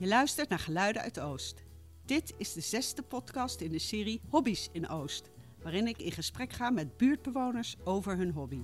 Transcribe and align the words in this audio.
Je 0.00 0.06
luistert 0.06 0.48
naar 0.48 0.58
Geluiden 0.58 1.02
uit 1.02 1.20
Oost. 1.20 1.62
Dit 2.04 2.34
is 2.36 2.52
de 2.52 2.60
zesde 2.60 3.02
podcast 3.02 3.60
in 3.60 3.72
de 3.72 3.78
serie 3.78 4.20
Hobby's 4.28 4.68
in 4.72 4.88
Oost, 4.88 5.30
waarin 5.62 5.86
ik 5.86 5.98
in 5.98 6.12
gesprek 6.12 6.52
ga 6.52 6.70
met 6.70 6.96
buurtbewoners 6.96 7.76
over 7.84 8.16
hun 8.16 8.30
hobby. 8.30 8.60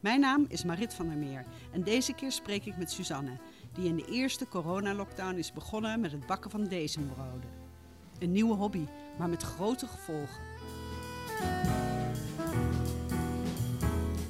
Mijn 0.00 0.20
naam 0.20 0.44
is 0.48 0.64
Marit 0.64 0.94
van 0.94 1.08
der 1.08 1.16
Meer 1.16 1.44
en 1.72 1.82
deze 1.82 2.12
keer 2.12 2.32
spreek 2.32 2.64
ik 2.64 2.76
met 2.76 2.90
Suzanne, 2.90 3.38
die 3.72 3.88
in 3.88 3.96
de 3.96 4.06
eerste 4.06 4.48
coronalockdown 4.48 5.36
is 5.36 5.52
begonnen 5.52 6.00
met 6.00 6.12
het 6.12 6.26
bakken 6.26 6.50
van 6.50 6.68
bezembroden. 6.68 7.50
Een 8.18 8.32
nieuwe 8.32 8.54
hobby, 8.54 8.86
maar 9.18 9.28
met 9.28 9.42
grote 9.42 9.86
gevolgen. 9.86 10.42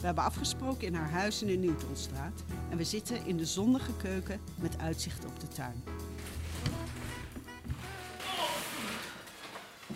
We 0.02 0.08
hebben 0.08 0.26
afgesproken 0.26 0.86
in 0.86 0.94
haar 0.94 1.10
huis 1.10 1.42
in 1.42 1.46
de 1.46 1.52
Nieuwtonstraat 1.52 2.44
en 2.70 2.76
we 2.76 2.84
zitten 2.84 3.26
in 3.26 3.36
de 3.36 3.44
zonnige 3.44 3.96
keuken 3.96 4.40
met 4.60 4.78
uitzicht 4.78 5.24
op 5.24 5.40
de 5.40 5.48
tuin. 5.48 5.84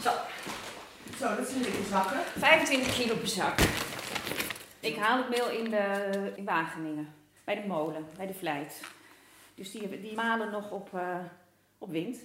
Zo, 0.01 0.11
Zo, 1.19 1.37
dat 1.37 1.49
zijn 1.49 1.63
dikke 1.63 1.83
zakken. 1.91 2.19
25 2.37 2.95
kilo 2.95 3.17
per 3.17 3.29
zak. 3.29 3.59
Ik 4.81 4.97
haal 4.97 5.19
het 5.19 5.29
meel 5.29 5.51
in, 5.51 5.71
de, 5.71 6.33
in 6.37 6.45
Wageningen, 6.45 7.09
bij 7.45 7.63
de 7.63 7.69
molen, 7.69 8.05
bij 8.17 8.27
de 8.27 8.35
vlijt. 8.35 8.81
Dus 9.55 9.71
die, 9.71 10.01
die 10.01 10.15
malen 10.15 10.51
nog 10.51 10.71
op, 10.71 10.95
eh, 10.95 11.19
op 11.79 11.91
wind. 11.91 12.19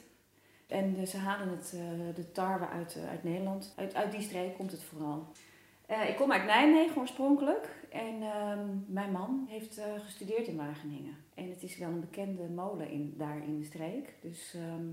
En 0.67 0.95
eh, 0.98 1.08
ze 1.08 1.17
halen 1.17 1.50
het, 1.50 1.73
eh, 1.75 2.16
de 2.16 2.31
tarwe 2.31 2.67
uit, 2.67 2.98
uit 3.09 3.23
Nederland. 3.23 3.73
Uit, 3.75 3.95
uit 3.95 4.11
die 4.11 4.22
streek 4.22 4.55
komt 4.55 4.72
het 4.72 4.83
vooral. 4.83 5.31
Eh, 5.92 6.09
ik 6.09 6.16
kom 6.16 6.31
uit 6.31 6.45
Nijmegen 6.45 7.02
oorspronkelijk. 7.02 7.70
En 7.89 8.22
ehm, 8.22 8.67
mijn 8.88 9.11
man 9.11 9.45
heeft 9.50 9.78
eh, 9.78 9.86
gestudeerd 10.00 10.48
in 10.48 10.58
Wageningen. 10.58 11.16
En 11.33 11.50
het 11.50 11.64
is 11.64 11.78
wel 11.78 11.89
een 11.89 12.00
bekende 12.00 12.50
molen 12.50 12.89
in, 12.89 13.14
daar 13.17 13.44
in 13.44 13.58
de 13.58 13.66
streek. 13.66 14.16
Dus 14.22 14.53
ehm, 14.53 14.86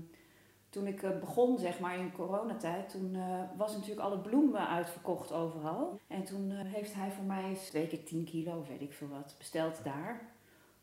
toen 0.69 0.87
ik 0.87 1.03
eh, 1.03 1.19
begon, 1.19 1.57
zeg 1.57 1.79
maar, 1.79 1.99
in 1.99 2.11
coronatijd, 2.11 2.89
toen 2.89 3.17
was 3.57 3.73
natuurlijk 3.73 4.01
alle 4.01 4.19
bloemen 4.19 4.67
uitverkocht 4.67 5.31
overal. 5.31 5.99
En 6.07 6.23
toen 6.23 6.51
heeft 6.51 6.93
hij 6.93 7.11
voor 7.11 7.25
mij 7.25 7.53
twee 7.53 7.87
keer 7.87 8.03
10 8.03 8.23
kilo, 8.23 8.65
weet 8.67 8.81
ik 8.81 8.93
veel 8.93 9.07
wat, 9.07 9.35
besteld 9.37 9.83
daar, 9.83 10.21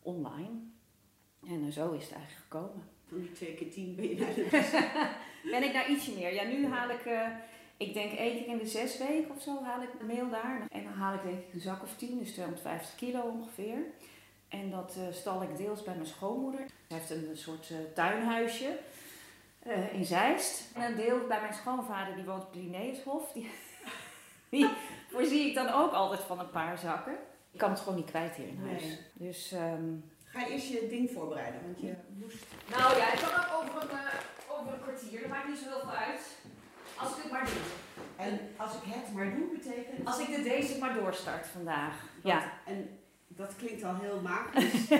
online. 0.02 0.54
En 1.48 1.72
zo 1.72 1.92
is 1.92 2.04
het 2.04 2.12
eigenlijk 2.12 2.46
gekomen. 2.48 2.82
Van 3.08 3.18
die 3.18 3.32
twee 3.32 3.54
keer 3.54 3.70
tien 3.70 3.94
ben 3.94 4.08
je 4.08 4.16
naar 4.16 4.34
de 4.34 5.14
Ben 5.52 5.62
ik 5.62 5.72
naar 5.72 5.90
ietsje 5.90 6.14
meer. 6.14 6.34
Ja, 6.34 6.44
nu 6.44 6.66
haal 6.66 6.90
ik, 6.90 7.04
ik 7.76 7.94
denk 7.94 8.12
één 8.12 8.36
keer 8.36 8.46
in 8.46 8.58
de 8.58 8.66
zes 8.66 8.98
weken 8.98 9.34
of 9.36 9.42
zo, 9.42 9.62
haal 9.62 9.82
ik 9.82 10.02
meel 10.02 10.28
daar. 10.30 10.66
En 10.70 10.84
dan 10.84 10.92
haal 10.92 11.14
ik 11.14 11.22
denk 11.22 11.38
ik 11.38 11.54
een 11.54 11.60
zak 11.60 11.82
of 11.82 11.96
tien, 11.96 12.18
dus 12.18 12.32
250 12.32 12.94
kilo 12.94 13.20
ongeveer. 13.20 13.78
En 14.48 14.70
dat 14.70 14.96
eh, 14.98 15.14
stal 15.14 15.42
ik 15.42 15.56
deels 15.56 15.82
bij 15.82 15.94
mijn 15.94 16.06
schoonmoeder. 16.06 16.66
Zij 16.88 16.98
heeft 16.98 17.10
een 17.10 17.36
soort 17.36 17.70
eh, 17.70 17.76
tuinhuisje 17.94 18.78
eh, 19.58 19.94
in 19.94 20.04
Zeist. 20.04 20.64
En 20.74 20.82
een 20.82 20.96
deel 20.96 21.26
bij 21.26 21.40
mijn 21.40 21.54
schoonvader, 21.54 22.14
die 22.14 22.24
woont 22.24 22.42
op 22.42 22.52
de 22.52 22.58
Linnaeushof. 22.58 23.32
Die, 23.32 23.50
die 24.50 24.68
voorzie 25.10 25.48
ik 25.48 25.54
dan 25.54 25.68
ook 25.68 25.92
altijd 25.92 26.20
van 26.20 26.38
een 26.38 26.50
paar 26.50 26.78
zakken. 26.78 27.16
Ik 27.50 27.58
kan 27.58 27.70
het 27.70 27.80
gewoon 27.80 27.96
niet 27.96 28.10
kwijt 28.10 28.34
hier 28.34 28.48
in 28.48 28.66
huis. 28.66 28.82
Nee. 28.82 28.98
Dus 29.12 29.52
ehm, 29.52 29.84
Ga 30.24 30.46
eerst 30.46 30.68
je 30.68 30.86
ding 30.88 31.10
voorbereiden, 31.10 31.60
want 31.64 31.80
je 31.80 31.94
moest... 32.08 32.44
nou 32.70 32.96
ja, 32.96 33.12
ik 33.12 33.18
kan 33.18 33.34
ook 33.34 33.62
over 33.62 33.82
een, 33.82 33.98
over 34.58 34.72
een 34.72 34.80
kwartier. 34.80 35.20
Dat 35.20 35.30
maakt 35.30 35.48
niet 35.48 35.58
zo 35.58 35.68
heel 35.68 35.80
veel 35.80 35.90
uit. 35.90 36.20
Als 36.98 37.10
ik 37.10 37.22
het 37.22 37.32
maar 37.32 37.44
doe. 37.44 37.54
En 38.16 38.40
als 38.56 38.72
ik 38.72 38.82
het 38.84 39.14
maar 39.14 39.34
doe, 39.34 39.48
betekent... 39.52 40.06
Als 40.06 40.18
ik 40.18 40.26
de 40.26 40.42
deze 40.42 40.78
maar 40.78 40.94
doorstart 40.94 41.46
vandaag. 41.46 41.94
Ja. 42.22 42.52
En 42.66 42.98
dat 43.28 43.56
klinkt 43.56 43.84
al 43.84 43.94
heel 43.94 44.20
magisch. 44.20 44.88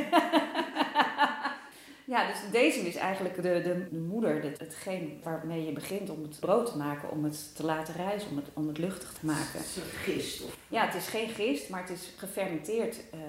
Ja, 2.07 2.27
dus 2.27 2.51
deze 2.51 2.81
is 2.81 2.97
eigenlijk 2.97 3.34
de, 3.34 3.43
de, 3.43 3.89
de 3.91 3.99
moeder, 3.99 4.43
het, 4.43 4.59
hetgeen 4.59 5.21
waarmee 5.23 5.65
je 5.65 5.73
begint 5.73 6.11
om 6.11 6.23
het 6.23 6.41
brood 6.41 6.71
te 6.71 6.77
maken, 6.77 7.11
om 7.11 7.25
het 7.25 7.57
te 7.57 7.65
laten 7.65 7.95
rijzen, 7.95 8.31
om 8.31 8.37
het, 8.37 8.47
om 8.53 8.69
het 8.69 8.78
luchtig 8.78 9.13
te 9.13 9.27
maken. 9.27 9.59
Een 9.59 9.65
soort 9.65 9.87
gist. 9.87 10.45
Of... 10.45 10.57
Ja, 10.69 10.87
het 10.87 10.95
is 10.95 11.09
geen 11.09 11.28
gist, 11.28 11.69
maar 11.69 11.81
het 11.81 11.91
is 11.91 12.13
gefermenteerd 12.17 13.11
eh, 13.11 13.21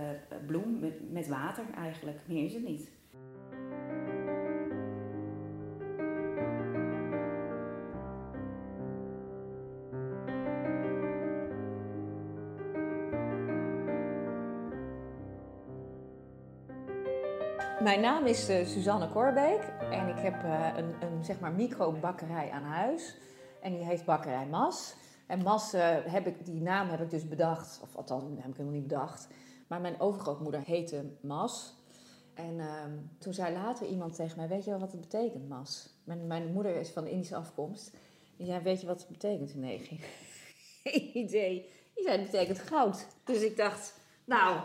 bloem 0.46 0.80
met, 0.80 1.12
met 1.12 1.28
water 1.28 1.64
eigenlijk. 1.76 2.18
Meer 2.26 2.46
is 2.46 2.54
het 2.54 2.68
niet. 2.68 2.90
Mijn 17.88 18.02
naam 18.02 18.26
is 18.26 18.50
eh, 18.50 18.66
Suzanne 18.66 19.10
Korbeek 19.10 19.62
en 19.92 20.08
ik 20.08 20.20
heb 20.20 20.44
eh, 20.44 20.70
een, 20.76 21.02
een 21.02 21.24
zeg 21.24 21.40
maar 21.40 21.52
microbakkerij 21.52 22.50
aan 22.50 22.64
huis. 22.64 23.16
En 23.62 23.74
die 23.74 23.86
heet 23.86 24.06
Bakkerij 24.06 24.46
Mas. 24.46 24.96
En 25.28 25.44
Mas, 25.44 25.74
eh, 25.74 25.96
heb 26.06 26.28
ik, 26.28 26.46
die 26.46 26.62
naam 26.62 26.90
heb 26.90 27.02
ik 27.02 27.10
dus 27.10 27.28
bedacht, 27.28 27.80
of 27.84 27.96
althans, 27.96 28.24
heb 28.24 28.50
ik 28.50 28.58
helemaal 28.58 28.80
niet 28.80 28.88
bedacht. 28.88 29.28
Maar 29.68 29.82
mijn 29.82 30.00
overgrootmoeder 30.00 30.62
heette 30.62 31.06
Mas. 31.22 31.76
En 32.34 32.60
ehm, 32.60 32.92
toen 33.18 33.34
zei 33.34 33.54
later 33.54 33.88
iemand 33.88 34.16
tegen 34.16 34.38
mij, 34.38 34.48
weet 34.48 34.64
je 34.64 34.70
wel 34.70 34.80
wat 34.80 34.92
het 34.92 35.02
betekent, 35.02 35.50
Mas? 35.50 35.90
Mijn, 36.04 36.28
mijn 36.28 36.54
moeder 36.54 36.76
is 36.76 36.90
van 36.90 37.08
Indische 37.08 37.36
afkomst. 37.36 37.98
Die 38.38 38.46
zei, 38.46 38.64
weet 38.64 38.82
je 38.82 38.88
wat 38.88 39.00
het 39.00 39.10
betekent? 39.10 39.56
Nee, 39.56 39.78
geen 40.84 41.18
idee. 41.18 41.70
Die 41.96 42.04
zei, 42.04 42.18
het 42.18 42.32
betekent 42.32 42.60
goud. 42.60 43.08
Dus 43.24 43.42
ik 43.42 43.58
dacht, 43.58 44.00
nou, 44.26 44.60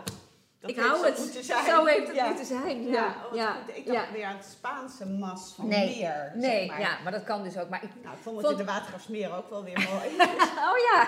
Dat 0.63 0.71
ik 0.71 0.79
hou 0.79 1.05
het. 1.05 1.17
moeten 1.17 1.43
zijn. 1.43 1.65
Zo 1.65 1.85
heeft 1.85 2.07
het 2.07 2.15
Ja. 2.15 2.25
moeten 2.27 2.45
zijn. 2.45 2.83
Ja, 2.83 2.91
Ja, 2.91 3.15
oh, 3.29 3.35
ja, 3.35 3.55
ik 3.73 3.85
dacht 3.85 4.11
weer 4.11 4.25
aan 4.25 4.35
het 4.35 4.45
Spaanse 4.45 5.05
mas 5.07 5.53
van 5.55 5.67
Nee, 5.67 5.97
meer. 5.99 6.31
Nee, 6.35 6.59
zeg 6.59 6.67
maar. 6.67 6.79
ja, 6.79 6.97
maar 7.03 7.11
dat 7.11 7.23
kan 7.23 7.43
dus 7.43 7.57
ook. 7.57 7.69
Maar 7.69 7.83
ik, 7.83 7.89
Nou, 8.03 8.15
ik 8.15 8.21
vond 8.21 8.37
het 8.37 8.45
Vond- 8.45 8.59
in 8.59 8.65
de 8.65 8.71
watergrafsmeer 8.71 9.35
ook 9.35 9.49
wel 9.49 9.63
weer 9.63 9.87
mooi. 9.91 10.09
oh 10.69 10.77
ja. 10.91 11.07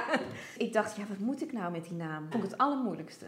Ik 0.57 0.73
dacht, 0.73 0.95
ja, 0.95 1.03
wat 1.09 1.17
moet 1.17 1.41
ik 1.41 1.53
nou 1.53 1.71
met 1.71 1.83
die 1.83 1.93
naam? 1.97 2.27
Vond 2.31 2.43
ik 2.43 2.49
het 2.49 2.59
allermoeilijkste. 2.59 3.25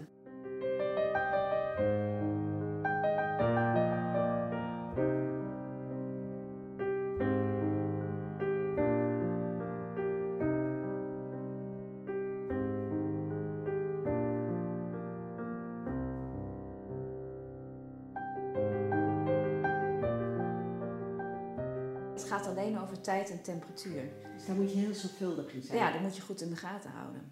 Gaat 22.28 22.46
alleen 22.48 22.80
over 22.80 23.02
tijd 23.02 23.30
en 23.30 23.42
temperatuur. 23.42 24.02
dus 24.36 24.46
daar 24.46 24.56
moet 24.56 24.72
je 24.74 24.78
heel 24.80 24.94
zorgvuldig 24.94 25.54
in 25.54 25.62
zijn. 25.64 25.78
Ja, 25.78 25.92
dat 25.92 26.02
moet 26.02 26.16
je 26.16 26.22
goed 26.22 26.42
in 26.42 26.50
de 26.50 26.56
gaten 26.56 26.90
houden. 26.92 27.32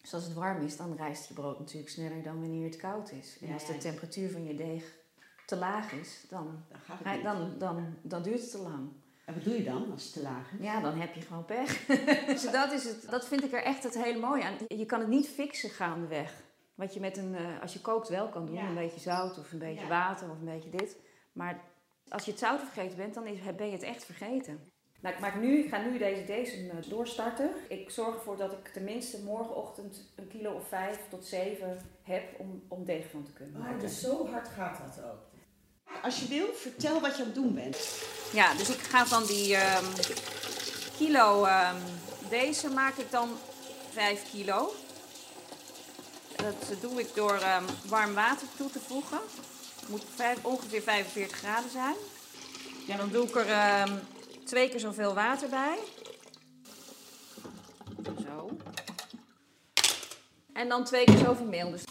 Dus 0.00 0.14
als 0.14 0.24
het 0.24 0.34
warm 0.34 0.62
is, 0.64 0.76
dan 0.76 0.96
rijst 0.96 1.28
je 1.28 1.34
brood 1.34 1.58
natuurlijk 1.58 1.88
sneller 1.90 2.22
dan 2.22 2.40
wanneer 2.40 2.64
het 2.64 2.76
koud 2.76 3.12
is. 3.12 3.38
En 3.40 3.52
als 3.52 3.66
de 3.66 3.78
temperatuur 3.78 4.30
van 4.30 4.44
je 4.44 4.54
deeg 4.54 4.94
te 5.46 5.56
laag 5.56 5.92
is, 5.92 6.24
dan, 6.28 6.64
Dan 7.02 7.22
dan, 7.22 7.58
dan, 7.58 7.94
dan 8.02 8.22
duurt 8.22 8.40
het 8.40 8.50
te 8.50 8.58
lang. 8.58 8.88
En 9.24 9.34
wat 9.34 9.44
doe 9.44 9.54
je 9.56 9.64
dan 9.64 9.90
als 9.92 10.04
het 10.04 10.12
te 10.12 10.22
laag 10.22 10.52
is? 10.58 10.64
Ja, 10.64 10.80
dan 10.80 11.00
heb 11.00 11.14
je 11.14 11.20
gewoon 11.20 11.44
pech. 11.44 11.86
dus 12.26 12.50
dat, 12.50 12.72
is 12.72 12.84
het, 12.84 13.06
dat 13.10 13.26
vind 13.26 13.44
ik 13.44 13.52
er 13.52 13.62
echt 13.62 13.82
het 13.82 14.02
hele 14.02 14.18
mooie 14.18 14.44
aan. 14.44 14.54
Je 14.68 14.86
kan 14.86 15.00
het 15.00 15.08
niet 15.08 15.28
fixen 15.28 15.70
gaandeweg. 15.70 16.32
Wat 16.74 16.94
je 16.94 17.00
met 17.00 17.16
een, 17.16 17.34
eh, 17.34 17.60
als 17.62 17.72
je 17.72 17.80
kookt 17.80 18.08
wel 18.08 18.28
kan 18.28 18.46
doen, 18.46 18.54
Ja. 18.54 18.68
een 18.68 18.74
beetje 18.74 19.00
zout 19.00 19.38
of 19.38 19.52
een 19.52 19.58
beetje 19.58 19.82
Ja. 19.82 19.88
water 19.88 20.30
of 20.30 20.38
een 20.38 20.44
beetje 20.44 20.70
dit. 20.70 20.96
Maar 21.32 21.60
als 22.08 22.24
je 22.24 22.30
het 22.30 22.40
zout 22.40 22.60
vergeten 22.60 22.96
bent, 22.96 23.14
dan 23.14 23.26
is, 23.26 23.38
ben 23.56 23.66
je 23.66 23.72
het 23.72 23.82
echt 23.82 24.04
vergeten. 24.04 24.70
Nou, 25.00 25.14
ik, 25.14 25.20
maak 25.20 25.40
nu, 25.40 25.58
ik 25.58 25.68
ga 25.68 25.78
nu 25.78 25.98
deze, 25.98 26.24
deze 26.24 26.56
eh, 26.56 26.90
doorstarten. 26.90 27.50
Ik 27.68 27.90
zorg 27.90 28.14
ervoor 28.14 28.36
dat 28.36 28.52
ik 28.52 28.68
tenminste 28.68 29.22
morgenochtend 29.22 30.12
een 30.16 30.28
kilo 30.28 30.52
of 30.52 30.68
vijf 30.68 30.98
tot 31.08 31.26
zeven 31.26 31.80
heb 32.02 32.22
om, 32.38 32.62
om 32.68 32.84
deeg 32.84 33.10
van 33.10 33.24
te 33.24 33.32
kunnen 33.32 33.58
maken. 33.60 33.74
Oh, 33.74 33.80
dus 33.80 34.00
zo 34.00 34.26
hard 34.26 34.48
gaat 34.48 34.78
dat 34.78 35.04
ook. 35.04 35.18
Als 36.02 36.20
je 36.20 36.28
wil, 36.28 36.46
vertel 36.54 37.00
wat 37.00 37.16
je 37.16 37.18
aan 37.18 37.28
het 37.28 37.34
doen 37.34 37.54
bent. 37.54 37.76
Ja, 38.32 38.54
dus 38.54 38.68
ik 38.68 38.78
ga 38.78 39.06
van 39.06 39.26
die 39.26 39.56
ehm, 39.56 39.84
kilo, 40.96 41.44
ehm, 41.44 41.76
deze 42.28 42.68
maak 42.68 42.96
ik 42.96 43.10
dan 43.10 43.28
5 43.90 44.30
kilo. 44.30 44.72
Dat 46.36 46.80
doe 46.80 47.00
ik 47.00 47.14
door 47.14 47.34
ehm, 47.34 47.64
warm 47.88 48.14
water 48.14 48.46
toe 48.56 48.70
te 48.70 48.80
voegen. 48.80 49.20
Het 49.86 49.94
moet 49.94 50.04
vijf- 50.14 50.44
ongeveer 50.44 50.82
45 50.82 51.36
graden 51.38 51.70
zijn. 51.70 51.94
Ja, 52.86 52.96
dan 52.96 53.08
doe 53.10 53.24
ik 53.26 53.34
er 53.36 53.46
ehm, 53.48 53.92
twee 54.44 54.68
keer 54.68 54.80
zoveel 54.80 55.14
water 55.14 55.48
bij. 55.48 55.78
Zo. 58.24 58.50
En 60.52 60.68
dan 60.68 60.84
twee 60.84 61.04
keer 61.04 61.18
zoveel 61.18 61.46
meel. 61.46 61.70
Dus 61.70 61.82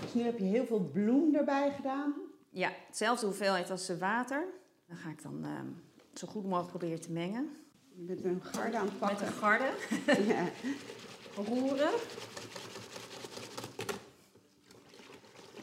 Dus 0.00 0.14
nu 0.14 0.22
heb 0.22 0.38
je 0.38 0.44
heel 0.44 0.66
veel 0.66 0.90
bloem 0.92 1.34
erbij 1.34 1.72
gedaan. 1.76 2.14
ja, 2.50 2.70
hetzelfde 2.86 3.26
hoeveelheid 3.26 3.70
als 3.70 3.90
water. 3.98 4.44
Dan 4.88 4.96
ga 4.96 5.08
ik 5.10 5.22
dan 5.22 5.44
ehm, 5.44 5.66
zo 6.14 6.26
goed 6.28 6.42
mogelijk 6.44 6.68
proberen 6.68 7.00
te 7.00 7.10
mengen. 7.10 7.56
Met 7.94 8.24
een 8.24 8.40
garde 8.42 8.76
aan 8.76 8.84
het 8.84 9.00
Met 9.00 9.08
pakken. 9.08 9.26
een 9.26 9.32
garde. 9.32 9.70
Ja. 10.26 10.44
verroeren. 11.34 11.90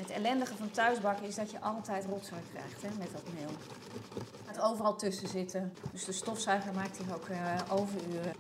Het 0.08 0.16
ellendige 0.16 0.56
van 0.56 0.72
thuisbakken 0.72 1.26
is 1.28 1.36
dat 1.36 1.52
je 1.52 1.60
altijd 1.60 2.06
rotzooi 2.06 2.42
krijgt 2.52 2.82
hè, 2.82 2.88
met 2.98 3.12
dat 3.12 3.24
meel. 3.34 3.50
Het 4.46 4.58
gaat 4.58 4.62
overal 4.62 4.96
tussen 4.96 5.28
zitten. 5.28 5.74
Dus 5.92 6.06
de 6.06 6.12
stofzuiger 6.12 6.74
maakt 6.74 6.98
hier 6.98 7.16
ook 7.16 7.28
uh, 7.28 7.62
overuren. 7.70 8.34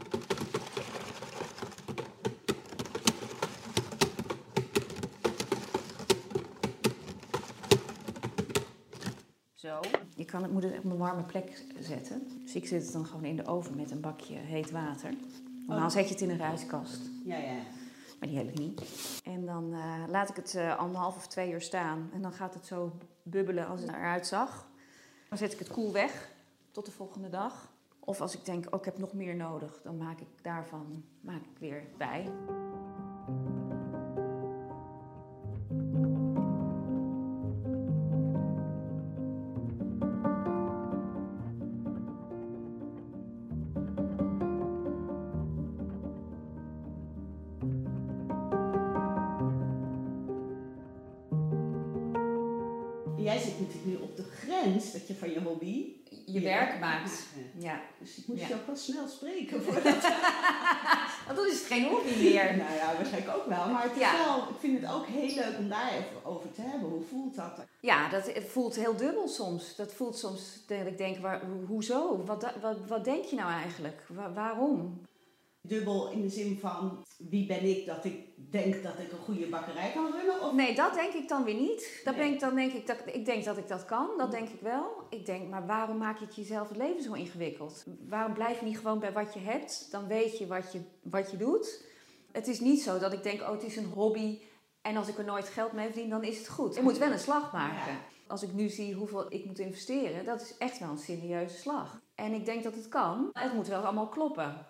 Zo. 9.53 9.79
Je 10.15 10.25
kan 10.25 10.41
het, 10.41 10.51
moet 10.51 10.63
het 10.63 10.77
op 10.77 10.83
een 10.83 10.97
warme 10.97 11.23
plek 11.23 11.63
zetten. 11.79 12.27
Dus 12.43 12.55
ik 12.55 12.67
zet 12.67 12.83
het 12.83 12.91
dan 12.91 13.05
gewoon 13.05 13.25
in 13.25 13.35
de 13.35 13.45
oven 13.45 13.75
met 13.75 13.91
een 13.91 14.01
bakje 14.01 14.35
heet 14.35 14.71
water. 14.71 15.13
Normaal 15.65 15.85
oh. 15.85 15.91
zet 15.91 16.07
je 16.07 16.13
het 16.13 16.21
in 16.21 16.29
een 16.29 16.37
rijskast. 16.37 17.01
Ja, 17.25 17.37
ja. 17.37 17.59
Maar 18.19 18.29
die 18.29 18.37
heb 18.37 18.47
ik 18.47 18.57
niet. 18.57 18.81
En 19.23 19.45
dan 19.45 19.73
uh, 19.73 20.03
laat 20.07 20.29
ik 20.29 20.35
het 20.35 20.53
uh, 20.53 20.77
anderhalf 20.77 21.15
of 21.15 21.27
twee 21.27 21.51
uur 21.51 21.61
staan. 21.61 22.09
En 22.13 22.21
dan 22.21 22.31
gaat 22.31 22.53
het 22.53 22.65
zo 22.65 22.91
bubbelen 23.23 23.67
als 23.67 23.81
het 23.81 23.89
eruit 23.89 24.27
zag. 24.27 24.67
Dan 25.29 25.37
zet 25.37 25.53
ik 25.53 25.59
het 25.59 25.71
koel 25.71 25.91
weg 25.91 26.31
tot 26.71 26.85
de 26.85 26.91
volgende 26.91 27.29
dag. 27.29 27.71
Of 27.99 28.21
als 28.21 28.37
ik 28.37 28.45
denk, 28.45 28.65
oh, 28.73 28.79
ik 28.79 28.85
heb 28.85 28.97
nog 28.97 29.13
meer 29.13 29.35
nodig, 29.35 29.81
dan 29.83 29.97
maak 29.97 30.19
ik 30.19 30.43
daarvan 30.43 31.03
maak 31.21 31.41
ik 31.41 31.57
weer 31.59 31.83
bij. 31.97 32.31
Grens 54.61 54.91
dat 54.91 55.07
je 55.07 55.15
van 55.15 55.31
je 55.31 55.41
hobby 55.41 55.95
je, 56.25 56.39
werk 56.39 56.79
maakt. 56.79 57.25
Ja. 57.57 57.81
Dus 57.99 58.17
ik 58.17 58.27
moest 58.27 58.47
je 58.47 58.53
ook 58.53 58.65
wel 58.65 58.75
snel 58.75 59.07
spreken 59.07 59.61
voordat. 59.63 60.01
Want 61.25 61.37
dan 61.37 61.47
is 61.47 61.59
het 61.59 61.67
geen 61.67 61.85
hobby 61.85 62.23
meer. 62.23 62.57
nou 62.57 62.73
ja, 62.73 62.95
waarschijnlijk 62.95 63.37
ook 63.37 63.45
wel. 63.45 63.67
Maar 63.69 63.83
het 63.83 63.91
is 63.91 64.11
wel, 64.25 64.37
ik 64.37 64.59
vind 64.59 64.81
het 64.81 64.91
ook 64.91 65.05
heel 65.05 65.35
leuk 65.35 65.57
om 65.57 65.69
daar 65.69 65.91
even 65.91 66.25
over 66.25 66.51
te 66.51 66.61
hebben. 66.61 66.89
Hoe 66.89 67.03
voelt 67.09 67.35
dat? 67.35 67.65
Ja, 67.79 68.09
dat 68.09 68.31
voelt 68.47 68.75
heel 68.75 68.95
dubbel 68.95 69.27
soms. 69.27 69.75
Dat 69.75 69.93
voelt 69.93 70.17
soms 70.17 70.63
dat 70.67 70.85
ik 70.85 70.97
denk, 70.97 71.17
waar, 71.17 71.41
hoezo? 71.67 72.23
Wat, 72.25 72.53
wat, 72.61 72.77
wat 72.87 73.03
denk 73.03 73.25
je 73.25 73.35
nou 73.35 73.51
eigenlijk? 73.51 74.03
waarom? 74.33 75.01
Dubbel 75.67 76.11
in 76.11 76.21
de 76.21 76.29
zin 76.29 76.59
van 76.59 77.05
wie 77.17 77.45
ben 77.45 77.63
ik 77.63 77.85
dat 77.85 78.05
ik 78.05 78.25
denk 78.51 78.83
dat 78.83 78.99
ik 78.99 79.11
een 79.11 79.17
goede 79.17 79.47
bakkerij 79.47 79.91
kan 79.91 80.11
runnen? 80.11 80.41
Of? 80.41 80.53
Nee, 80.53 80.75
dat 80.75 80.93
denk 80.93 81.13
ik 81.13 81.27
dan 81.27 81.43
weer 81.43 81.55
niet. 81.55 82.01
Dat 82.03 82.15
nee. 82.15 82.39
dan 82.39 82.55
denk 82.55 82.73
ik, 82.73 82.87
dat, 82.87 82.97
ik 83.05 83.25
denk 83.25 83.43
dat 83.43 83.57
ik 83.57 83.67
dat 83.67 83.85
kan, 83.85 84.09
dat 84.17 84.31
denk 84.31 84.49
ik 84.49 84.61
wel. 84.61 84.85
Ik 85.09 85.25
denk, 85.25 85.49
maar 85.49 85.65
waarom 85.65 85.97
maak 85.97 86.19
je 86.19 86.25
het 86.25 86.35
jezelf 86.35 86.67
het 86.67 86.77
leven 86.77 87.03
zo 87.03 87.13
ingewikkeld? 87.13 87.85
Waarom 88.09 88.33
blijf 88.33 88.59
je 88.59 88.65
niet 88.65 88.77
gewoon 88.77 88.99
bij 88.99 89.13
wat 89.13 89.33
je 89.33 89.39
hebt? 89.39 89.87
Dan 89.91 90.07
weet 90.07 90.37
je 90.37 90.47
wat 90.47 90.71
je, 90.71 90.79
wat 91.01 91.31
je 91.31 91.37
doet. 91.37 91.85
Het 92.31 92.47
is 92.47 92.59
niet 92.59 92.81
zo 92.81 92.99
dat 92.99 93.13
ik 93.13 93.23
denk, 93.23 93.41
oh 93.41 93.51
het 93.51 93.63
is 93.63 93.75
een 93.75 93.91
hobby 93.93 94.39
en 94.87 94.97
als 94.97 95.07
ik 95.07 95.17
er 95.17 95.23
nooit 95.23 95.47
geld 95.47 95.71
mee 95.71 95.85
verdien, 95.85 96.09
dan 96.09 96.23
is 96.23 96.37
het 96.37 96.47
goed. 96.47 96.77
Ik 96.77 96.83
moet 96.83 96.97
wel 96.97 97.11
een 97.11 97.19
slag 97.19 97.51
maken. 97.51 97.97
Als 98.27 98.43
ik 98.43 98.53
nu 98.53 98.69
zie 98.69 98.93
hoeveel 98.93 99.33
ik 99.33 99.45
moet 99.45 99.59
investeren, 99.59 100.25
dat 100.25 100.41
is 100.41 100.57
echt 100.57 100.79
wel 100.79 100.89
een 100.89 100.97
serieuze 100.97 101.57
slag. 101.57 102.01
En 102.15 102.33
ik 102.33 102.45
denk 102.45 102.63
dat 102.63 102.75
het 102.75 102.87
kan. 102.87 103.29
Het 103.33 103.53
moet 103.53 103.67
wel 103.67 103.81
allemaal 103.81 104.07
kloppen. 104.07 104.67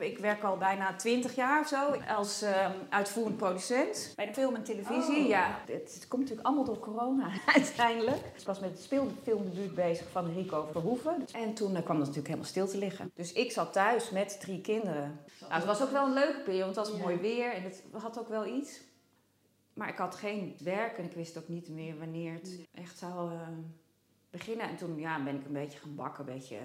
Ik 0.00 0.18
werk 0.18 0.42
al 0.42 0.56
bijna 0.56 0.94
twintig 0.94 1.34
jaar 1.34 1.60
of 1.60 1.66
zo 1.66 1.90
als 2.08 2.42
uh, 2.42 2.70
uitvoerend 2.88 3.36
producent 3.36 4.12
bij 4.16 4.26
de 4.26 4.32
film 4.32 4.54
en 4.54 4.62
televisie. 4.62 5.22
Oh. 5.22 5.28
Ja, 5.28 5.58
het, 5.66 6.04
komt 6.08 6.22
natuurlijk 6.22 6.46
allemaal 6.46 6.64
door 6.64 6.78
corona 6.78 7.30
uiteindelijk. 7.54 8.16
Ik 8.16 8.46
was 8.46 8.60
met 8.60 8.70
het 8.70 8.80
speelfilmdebuut 8.80 9.74
bezig 9.74 10.10
van 10.10 10.32
Rico 10.34 10.68
Verhoeven. 10.72 11.24
En 11.32 11.54
toen 11.54 11.72
uh, 11.72 11.82
kwam 11.82 11.96
dat 11.96 12.06
natuurlijk 12.06 12.26
helemaal 12.26 12.48
stil 12.48 12.66
te 12.66 12.78
liggen. 12.78 13.10
Dus 13.14 13.32
ik 13.32 13.52
zat 13.52 13.72
thuis 13.72 14.10
met 14.10 14.40
drie 14.40 14.60
kinderen. 14.60 15.20
Nou, 15.40 15.52
het 15.52 15.64
was 15.64 15.82
ook 15.82 15.90
wel 15.90 16.06
een 16.06 16.12
leuke 16.12 16.40
periode, 16.40 16.74
want 16.74 16.76
het 16.76 16.88
was 16.88 17.04
mooi 17.04 17.16
weer 17.16 17.52
en 17.52 17.62
het 17.62 17.82
had 17.92 18.18
ook 18.18 18.28
wel 18.28 18.46
iets. 18.46 18.80
Maar 19.74 19.88
ik 19.88 19.96
had 19.96 20.14
geen 20.14 20.56
werk 20.62 20.98
en 20.98 21.04
ik 21.04 21.12
wist 21.12 21.38
ook 21.38 21.48
niet 21.48 21.68
meer 21.68 21.98
wanneer 21.98 22.32
het 22.32 22.58
echt 22.74 22.98
zou 22.98 23.32
uh, 23.32 23.40
beginnen. 24.30 24.68
En 24.68 24.76
toen 24.76 24.98
ja, 24.98 25.22
ben 25.22 25.34
ik 25.34 25.44
een 25.44 25.52
beetje 25.52 25.78
gaan 25.78 25.94
bakken, 25.94 26.28
een 26.28 26.34
beetje 26.34 26.58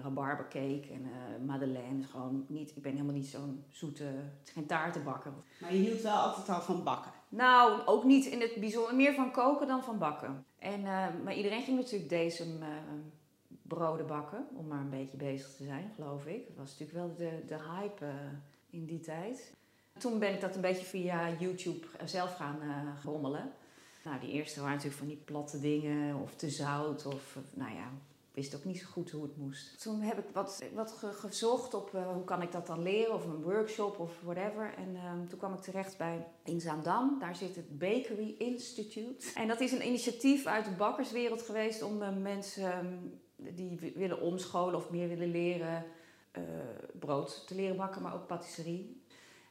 rabarbercake 0.00 0.88
en 0.92 1.02
uh, 1.02 1.46
madeleine. 1.46 2.02
Gewoon 2.02 2.44
niet, 2.48 2.76
ik 2.76 2.82
ben 2.82 2.92
helemaal 2.92 3.14
niet 3.14 3.26
zo'n 3.26 3.64
zoete, 3.70 4.04
het 4.04 4.46
is 4.46 4.52
geen 4.52 4.66
taartenbakker. 4.66 5.32
Maar 5.60 5.74
je 5.74 5.80
hield 5.80 6.00
wel 6.00 6.14
altijd 6.14 6.48
al 6.48 6.60
van 6.60 6.84
bakken? 6.84 7.12
Nou, 7.28 7.86
ook 7.86 8.04
niet 8.04 8.24
in 8.26 8.40
het 8.40 8.54
bijzonder. 8.60 8.94
Meer 8.94 9.14
van 9.14 9.30
koken 9.30 9.66
dan 9.66 9.84
van 9.84 9.98
bakken. 9.98 10.44
En, 10.58 10.80
uh, 10.80 11.06
maar 11.24 11.34
iedereen 11.34 11.62
ging 11.62 11.78
natuurlijk 11.78 12.10
deze 12.10 12.44
uh, 12.44 12.66
broden 13.62 14.06
bakken, 14.06 14.46
om 14.54 14.66
maar 14.66 14.80
een 14.80 14.90
beetje 14.90 15.16
bezig 15.16 15.56
te 15.56 15.64
zijn, 15.64 15.90
geloof 15.94 16.26
ik. 16.26 16.46
Dat 16.46 16.56
was 16.56 16.78
natuurlijk 16.78 16.98
wel 16.98 17.14
de, 17.16 17.44
de 17.46 17.58
hype 17.70 18.12
in 18.70 18.84
die 18.84 19.00
tijd. 19.00 19.54
Toen 19.98 20.18
ben 20.18 20.34
ik 20.34 20.40
dat 20.40 20.54
een 20.54 20.60
beetje 20.60 20.86
via 20.86 21.30
YouTube 21.38 21.86
zelf 22.04 22.36
gaan 22.36 22.58
rommelen. 23.04 23.52
Nou, 24.04 24.20
die 24.20 24.30
eerste 24.30 24.60
waren 24.60 24.76
natuurlijk 24.76 24.98
van 24.98 25.08
die 25.08 25.22
platte 25.24 25.60
dingen 25.60 26.16
of 26.16 26.34
te 26.34 26.50
zout 26.50 27.06
of 27.06 27.38
nou 27.54 27.74
ja, 27.74 27.90
wist 28.32 28.54
ook 28.54 28.64
niet 28.64 28.78
zo 28.78 28.86
goed 28.86 29.10
hoe 29.10 29.22
het 29.22 29.36
moest. 29.36 29.82
Toen 29.82 30.00
heb 30.00 30.18
ik 30.18 30.24
wat, 30.32 30.62
wat 30.74 30.92
gezocht 31.12 31.74
op 31.74 31.92
uh, 31.94 32.12
hoe 32.12 32.24
kan 32.24 32.42
ik 32.42 32.52
dat 32.52 32.66
dan 32.66 32.82
leren, 32.82 33.14
of 33.14 33.24
een 33.24 33.42
workshop 33.42 33.98
of 33.98 34.20
whatever. 34.22 34.74
En 34.76 34.96
um, 34.96 35.28
toen 35.28 35.38
kwam 35.38 35.54
ik 35.54 35.60
terecht 35.60 35.98
bij 35.98 36.26
in 36.44 36.60
Zaandam. 36.60 37.18
Daar 37.18 37.36
zit 37.36 37.56
het 37.56 37.78
Bakery 37.78 38.34
Institute. 38.38 39.32
En 39.34 39.48
dat 39.48 39.60
is 39.60 39.72
een 39.72 39.86
initiatief 39.86 40.46
uit 40.46 40.64
de 40.64 40.70
bakkerswereld 40.70 41.42
geweest 41.42 41.82
om 41.82 42.02
uh, 42.02 42.16
mensen 42.16 42.78
um, 42.78 43.20
die 43.36 43.92
willen 43.94 44.20
omscholen 44.20 44.74
of 44.74 44.90
meer 44.90 45.08
willen 45.08 45.30
leren 45.30 45.84
uh, 46.38 46.44
brood 46.98 47.46
te 47.46 47.54
leren 47.54 47.76
bakken, 47.76 48.02
maar 48.02 48.14
ook 48.14 48.26
patisserie. 48.26 49.02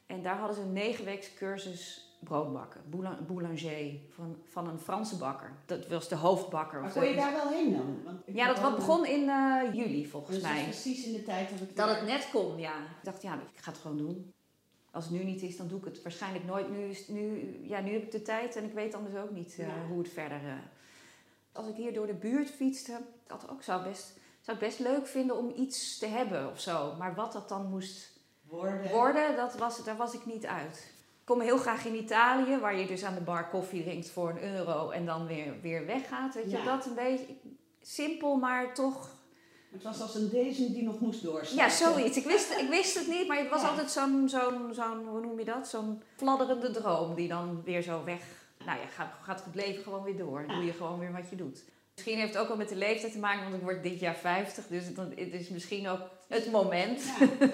En 0.06 0.22
daar 0.22 0.38
hadden 0.38 0.56
ze 0.56 0.62
een 0.62 0.72
negenweekse 0.72 1.34
cursus 1.34 2.11
broodbakken. 2.24 2.80
Boulanger 3.26 4.00
van, 4.08 4.36
van 4.48 4.68
een 4.68 4.78
Franse 4.78 5.16
bakker. 5.16 5.52
Dat 5.66 5.88
was 5.88 6.08
de 6.08 6.14
hoofdbakker. 6.14 6.80
Maar 6.80 6.92
kon 6.92 7.04
je 7.04 7.14
daar 7.14 7.32
wel 7.32 7.48
heen 7.48 7.72
dan? 7.72 8.02
Want 8.04 8.20
ja, 8.26 8.46
dat 8.46 8.60
wat 8.60 8.76
begon 8.76 9.06
in 9.06 9.22
uh, 9.22 9.74
juli 9.74 10.06
volgens 10.06 10.34
dus 10.36 10.44
mij. 10.44 10.62
precies 10.62 11.06
in 11.06 11.12
de 11.12 11.22
tijd 11.22 11.50
dat 11.50 11.60
ik... 11.60 11.76
Dat 11.76 11.88
het 11.88 12.06
net 12.06 12.28
kon, 12.32 12.58
ja. 12.58 12.76
Ik 12.76 13.04
dacht, 13.04 13.22
ja, 13.22 13.34
ik 13.34 13.60
ga 13.60 13.70
het 13.70 13.80
gewoon 13.80 13.98
doen. 13.98 14.32
Als 14.90 15.04
het 15.04 15.12
nu 15.12 15.24
niet 15.24 15.42
is, 15.42 15.56
dan 15.56 15.68
doe 15.68 15.78
ik 15.78 15.84
het 15.84 16.02
waarschijnlijk 16.02 16.44
nooit. 16.44 16.70
Nu, 16.70 16.84
is, 16.84 17.08
nu, 17.08 17.56
ja, 17.62 17.80
nu 17.80 17.92
heb 17.92 18.02
ik 18.02 18.10
de 18.10 18.22
tijd 18.22 18.56
en 18.56 18.64
ik 18.64 18.72
weet 18.72 18.94
anders 18.94 19.16
ook 19.16 19.30
niet 19.30 19.56
uh, 19.58 19.66
ja. 19.66 19.86
hoe 19.88 19.98
het 19.98 20.08
verder... 20.08 20.42
Uh. 20.44 20.52
Als 21.52 21.66
ik 21.66 21.74
hier 21.74 21.94
door 21.94 22.06
de 22.06 22.14
buurt 22.14 22.50
fietste, 22.50 23.00
dat 23.26 23.50
ook 23.50 23.62
zou 23.62 23.82
best, 23.82 24.18
zou 24.40 24.56
ik 24.56 24.62
best 24.62 24.78
leuk 24.78 25.06
vinden 25.06 25.36
om 25.36 25.52
iets 25.56 25.98
te 25.98 26.06
hebben 26.06 26.50
of 26.50 26.60
zo. 26.60 26.94
Maar 26.98 27.14
wat 27.14 27.32
dat 27.32 27.48
dan 27.48 27.66
moest 27.66 28.20
worden, 28.42 28.90
worden 28.90 29.36
dat 29.36 29.56
was, 29.56 29.84
daar 29.84 29.96
was 29.96 30.14
ik 30.14 30.26
niet 30.26 30.46
uit 30.46 30.92
kom 31.24 31.40
heel 31.40 31.58
graag 31.58 31.84
in 31.84 31.94
Italië, 31.94 32.58
waar 32.58 32.76
je 32.76 32.86
dus 32.86 33.04
aan 33.04 33.14
de 33.14 33.20
bar 33.20 33.48
koffie 33.48 33.82
drinkt 33.82 34.10
voor 34.10 34.30
een 34.30 34.42
euro 34.42 34.90
en 34.90 35.06
dan 35.06 35.26
weer, 35.26 35.54
weer 35.62 35.86
weggaat. 35.86 36.34
Weet 36.34 36.50
je, 36.50 36.56
ja. 36.56 36.64
dat 36.64 36.86
een 36.86 36.94
beetje 36.94 37.26
simpel, 37.82 38.36
maar 38.36 38.74
toch. 38.74 39.10
Het 39.72 39.82
was 39.82 40.00
als 40.00 40.14
een 40.14 40.30
deze 40.30 40.72
die 40.72 40.82
nog 40.82 41.00
moest 41.00 41.22
doorstaan. 41.22 41.56
Ja, 41.56 41.68
zoiets. 41.68 42.16
Ik 42.16 42.24
wist, 42.24 42.50
ik 42.58 42.68
wist 42.68 42.98
het 42.98 43.08
niet, 43.08 43.28
maar 43.28 43.38
het 43.38 43.50
was 43.50 43.62
ja. 43.62 43.68
altijd 43.68 43.90
zo'n, 43.90 44.28
zo'n, 44.28 44.74
zo'n, 44.74 45.06
hoe 45.08 45.20
noem 45.20 45.38
je 45.38 45.44
dat? 45.44 45.68
Zo'n 45.68 46.02
fladderende 46.16 46.70
droom 46.70 47.14
die 47.14 47.28
dan 47.28 47.62
weer 47.64 47.82
zo 47.82 48.04
weg. 48.04 48.22
Nou 48.64 48.78
ja, 48.78 48.86
gaat, 48.86 49.12
gaat 49.22 49.44
het 49.44 49.54
leven 49.54 49.82
gewoon 49.82 50.02
weer 50.02 50.16
door. 50.16 50.44
Ja. 50.46 50.54
Doe 50.54 50.64
je 50.64 50.72
gewoon 50.72 50.98
weer 50.98 51.12
wat 51.12 51.30
je 51.30 51.36
doet. 51.36 51.64
Misschien 51.94 52.18
heeft 52.18 52.32
het 52.32 52.42
ook 52.42 52.48
wel 52.48 52.56
met 52.56 52.68
de 52.68 52.76
leeftijd 52.76 53.12
te 53.12 53.18
maken, 53.18 53.42
want 53.42 53.54
ik 53.54 53.62
word 53.62 53.82
dit 53.82 54.00
jaar 54.00 54.14
50, 54.14 54.66
dus 54.66 54.84
het 54.86 55.32
is 55.32 55.48
misschien 55.48 55.88
ook 55.88 56.00
het 56.28 56.50
moment. 56.50 57.02
Ja. 57.04 57.50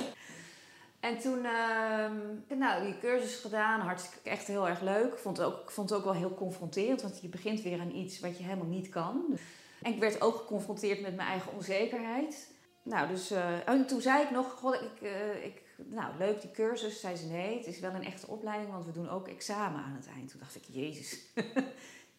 En 1.00 1.19
toen, 1.19 1.38
uh, 1.38 2.59
nou, 2.59 2.85
die 2.85 2.99
cursus 2.99 3.35
gedaan, 3.40 3.81
hartstikke 3.81 4.31
echt 4.31 4.47
heel 4.47 4.69
erg 4.69 4.81
leuk. 4.81 5.12
Ik 5.12 5.19
vond, 5.19 5.37
het 5.37 5.47
ook, 5.47 5.71
vond 5.71 5.90
het 5.90 5.99
ook 5.99 6.05
wel 6.05 6.14
heel 6.14 6.35
confronterend, 6.35 7.02
want 7.02 7.21
je 7.21 7.28
begint 7.28 7.62
weer 7.62 7.81
aan 7.81 7.95
iets 7.95 8.21
wat 8.21 8.38
je 8.38 8.45
helemaal 8.45 8.67
niet 8.67 8.88
kan. 8.88 9.38
En 9.83 9.93
ik 9.93 10.00
werd 10.00 10.21
ook 10.21 10.37
geconfronteerd 10.37 11.00
met 11.00 11.17
mijn 11.17 11.28
eigen 11.28 11.52
onzekerheid. 11.52 12.52
Nou, 12.83 13.09
dus, 13.09 13.33
uh, 13.33 13.69
en 13.69 13.87
toen 13.87 14.00
zei 14.00 14.23
ik 14.23 14.31
nog, 14.31 14.52
god, 14.52 14.75
ik, 14.75 15.00
uh, 15.02 15.45
ik, 15.45 15.62
nou, 15.76 16.19
leuk 16.19 16.40
die 16.40 16.50
cursus. 16.50 17.00
Zei 17.00 17.17
ze, 17.17 17.26
nee, 17.26 17.57
het 17.57 17.67
is 17.67 17.81
wel 17.81 17.95
een 17.95 18.05
echte 18.05 18.26
opleiding, 18.26 18.73
want 18.73 18.85
we 18.85 18.93
doen 18.93 19.09
ook 19.09 19.28
examen 19.28 19.83
aan 19.83 19.95
het 19.97 20.09
eind. 20.14 20.31
Toen 20.31 20.40
dacht 20.40 20.57
ik, 20.57 20.64
jezus, 20.71 21.21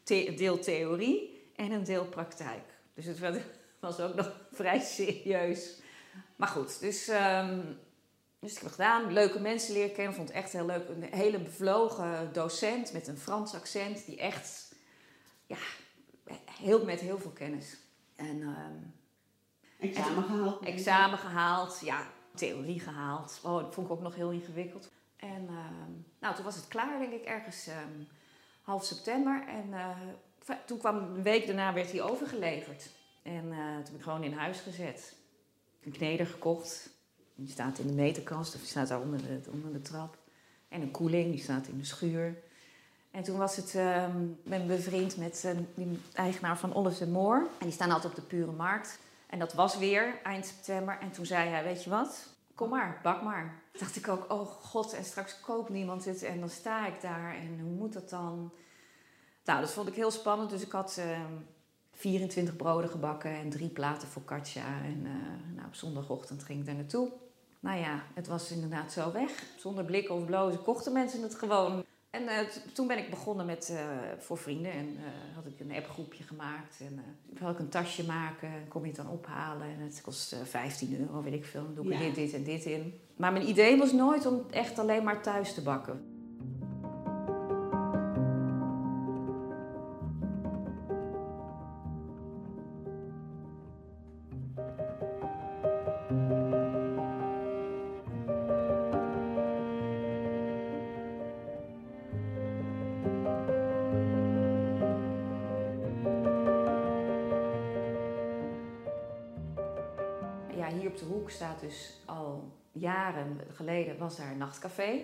deel 0.38 0.60
theorie 0.60 1.52
en 1.56 1.72
een 1.72 1.84
deel 1.84 2.06
praktijk. 2.06 2.64
Dus 2.94 3.06
het 3.06 3.20
was 3.80 4.00
ook 4.00 4.16
nog 4.16 4.42
vrij 4.52 4.80
serieus. 4.80 5.82
Maar 6.36 6.48
goed, 6.48 6.80
dus... 6.80 7.08
Um, 7.08 7.80
dus 8.40 8.54
ik 8.54 8.60
heb 8.60 8.72
gedaan, 8.72 9.14
leuke 9.14 9.40
mensen 9.40 9.74
leren 9.74 9.94
kennen. 9.94 10.14
Vond 10.14 10.28
het 10.28 10.38
echt 10.38 10.52
heel 10.52 10.66
leuk. 10.66 10.90
Een 10.90 11.04
hele 11.04 11.40
bevlogen 11.40 12.34
docent 12.34 12.94
met 12.94 13.08
een 13.08 13.18
Frans 13.18 13.56
accent. 13.56 14.06
Die 14.06 14.18
echt, 14.18 14.76
ja, 15.46 15.58
heel, 16.52 16.86
met 16.86 17.00
heel 17.00 17.20
veel 17.20 17.32
kennis. 17.32 17.78
En, 18.16 18.42
um, 18.42 18.94
examen 19.80 20.24
gehaald? 20.24 20.66
Examen 20.66 21.18
gehaald, 21.18 21.80
ja. 21.84 22.08
Theorie 22.36 22.80
gehaald. 22.80 23.40
Oh, 23.44 23.62
dat 23.62 23.74
vond 23.74 23.88
ik 23.88 23.94
ook 23.94 24.02
nog 24.02 24.16
heel 24.16 24.32
ingewikkeld. 24.32 24.92
En 25.16 25.48
ehm, 25.48 25.92
nou, 26.20 26.36
toen 26.36 26.46
was 26.46 26.56
het 26.56 26.68
klaar, 26.68 27.00
denk 27.00 27.14
ik, 27.14 27.24
ergens 27.24 27.68
ehm, 27.68 28.04
half 28.62 28.84
september. 28.84 29.48
En 29.48 29.74
eh, 29.74 30.56
toen 30.66 30.78
kwam 30.78 30.98
een 30.98 31.24
week 31.24 31.46
daarna 31.46 31.74
werd 31.74 31.92
hij 31.92 32.02
overgeleverd. 32.02 32.90
En 33.24 33.52
eh, 33.52 33.58
toen 33.58 33.86
heb 33.86 33.96
ik 33.96 34.02
gewoon 34.02 34.24
in 34.24 34.34
huis 34.34 34.60
gezet. 34.60 35.16
Een 35.84 35.92
kneder 35.92 36.26
gekocht. 36.26 36.99
Die 37.40 37.50
staat 37.50 37.80
in 37.80 37.88
de 37.88 37.94
meterkast, 37.94 38.54
of 38.54 38.60
die 38.60 38.70
staat 38.70 38.88
daar 38.88 39.02
onder 39.02 39.18
de, 39.22 39.42
onder 39.52 39.74
de 39.74 39.82
trap. 39.82 40.18
En 40.68 40.82
een 40.82 40.92
koeling, 40.92 41.32
die 41.32 41.42
staat 41.42 41.68
in 41.68 41.78
de 41.78 41.86
schuur. 41.86 42.38
En 43.12 43.24
toen 43.24 43.38
was 43.38 43.56
het, 43.56 43.76
ehm 43.76 44.18
ben 44.44 44.68
bevriend 44.68 45.18
met 45.18 45.44
uh, 45.46 45.52
die 45.76 46.00
eigenaar 46.14 46.58
van 46.58 46.74
Olives 46.74 47.08
Moor. 47.08 47.38
En 47.38 47.66
die 47.66 47.72
staan 47.72 47.92
altijd 47.92 48.14
op 48.14 48.20
de 48.20 48.26
Pure 48.26 48.52
Markt. 48.52 49.00
En 49.28 49.40
dat 49.40 49.54
was 49.54 49.78
weer 49.78 50.20
eind 50.24 50.46
september. 50.46 50.98
En 51.00 51.12
toen 51.12 51.26
zei 51.26 51.50
hij, 51.50 51.64
weet 51.64 51.84
je 51.84 51.90
wat, 51.90 52.28
kom 52.56 52.70
maar, 52.70 53.00
bak 53.04 53.22
maar. 53.22 53.62
Toen 53.72 53.80
dacht 53.80 53.96
ik 53.96 54.08
ook, 54.08 54.32
oh 54.32 54.48
god, 54.48 54.94
en 54.94 55.04
straks 55.04 55.42
koopt 55.42 55.70
niemand 55.70 56.06
het. 56.06 56.24
En 56.24 56.40
dan 56.40 56.50
sta 56.50 56.88
ik 56.88 57.02
daar 57.02 57.36
en 57.36 57.60
hoe 57.60 57.72
moet 57.72 57.94
dat 57.94 58.10
dan? 58.10 58.52
Nou, 59.44 59.62
dat 59.62 59.72
vond 59.72 59.88
ik 59.88 59.96
heel 59.96 60.12
spannend. 60.12 60.50
Dus 60.50 60.62
ik 60.62 60.72
had 60.72 60.98
ehm 60.98 61.34
24 62.00 62.56
broden 62.56 62.90
gebakken 62.90 63.32
en 63.32 63.50
drie 63.50 63.70
platen 63.70 64.08
focaccia. 64.08 64.82
En 64.84 65.06
eh, 65.06 65.56
nou, 65.56 65.68
op 65.68 65.76
zondagochtend 65.76 66.44
ging 66.44 66.60
ik 66.60 66.66
daar 66.66 66.76
naartoe. 66.76 67.12
Nou 67.60 67.80
ja, 67.80 68.04
het 68.14 68.28
was 68.28 68.52
inderdaad 68.52 68.92
zo 68.92 69.12
weg. 69.12 69.44
Zonder 69.58 69.84
blikken 69.86 70.16
of 70.16 70.26
blozen 70.26 70.62
kochten 70.64 70.94
mensen 70.94 71.22
het 71.22 71.36
gewoon. 71.36 71.84
En 72.10 72.28
eh, 72.28 72.38
toen 72.74 72.88
ben 72.88 72.98
ik 72.98 73.10
begonnen 73.10 73.46
met 73.46 73.70
eh, 73.70 73.80
voor 74.20 74.38
vrienden. 74.38 74.72
En 74.72 74.98
eh, 74.98 75.36
had 75.36 75.46
ik 75.46 75.60
een 75.60 75.72
appgroepje 75.76 76.24
gemaakt. 76.24 76.80
En 76.80 76.94
uh, 77.34 77.42
had 77.42 77.54
ik 77.54 77.60
een 77.60 77.70
tasje 77.70 78.06
maken. 78.06 78.48
En 78.48 78.68
kom 78.68 78.82
je 78.82 78.88
het 78.88 78.96
dan 78.96 79.10
ophalen. 79.10 79.68
En 79.68 79.80
het 79.80 80.02
kost 80.02 80.34
eh, 80.34 80.40
15 80.44 81.00
euro, 81.00 81.22
weet 81.22 81.34
ik 81.34 81.46
veel. 81.46 81.64
Dan 81.64 81.74
doe 81.76 81.86
ik 81.86 81.92
Ja. 81.92 82.00
dit, 82.00 82.16
dit 82.16 82.34
en 82.34 82.44
dit 82.44 82.66
in. 82.66 83.00
Maar 83.16 83.32
mijn 83.32 83.50
idee 83.50 83.78
was 83.78 83.92
nooit 83.92 84.26
om 84.26 84.46
echt 84.52 84.80
alleen 84.80 85.04
maar 85.04 85.22
thuis 85.22 85.54
te 85.54 85.62
bakken. 85.62 86.09
De 111.00 111.06
hoek 111.06 111.30
staat 111.30 111.60
dus 111.60 111.94
al 112.06 112.52
jaren 112.72 113.42
geleden 113.54 113.98
was 113.98 114.18
daar 114.18 114.32
een 114.32 114.38
nachtcafé. 114.38 115.02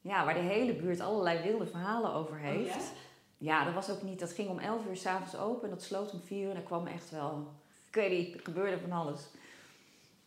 Ja, 0.00 0.24
waar 0.24 0.34
de 0.34 0.40
hele 0.40 0.74
buurt 0.74 1.00
allerlei 1.00 1.42
wilde 1.42 1.66
verhalen 1.66 2.12
over 2.12 2.38
heeft. 2.38 2.92
ja? 3.38 3.64
dat 3.64 3.74
was 3.74 3.90
ook 3.90 4.02
niet. 4.02 4.20
Dat 4.20 4.32
ging 4.32 4.48
om 4.48 4.58
11 4.58 4.86
uur 4.86 4.96
s'avonds 4.96 5.36
open 5.36 5.64
en 5.64 5.70
dat 5.70 5.82
sloot 5.82 6.12
om 6.12 6.20
4 6.20 6.44
uur. 6.44 6.50
En 6.50 6.56
er 6.56 6.62
kwam 6.62 6.86
echt 6.86 7.10
wel. 7.10 7.46
Ik 7.88 7.94
weet 7.94 8.10
niet, 8.10 8.34
er 8.34 8.40
gebeurde 8.40 8.78
van 8.78 8.92
alles. 8.92 9.28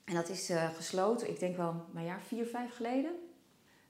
En 0.03 0.13
dat 0.13 0.29
is 0.29 0.49
eh, 0.49 0.69
gesloten, 0.69 1.29
ik 1.29 1.39
denk 1.39 1.57
wel 1.57 1.85
een 1.95 2.03
jaar, 2.03 2.21
vier, 2.21 2.45
vijf 2.45 2.75
geleden. 2.75 3.11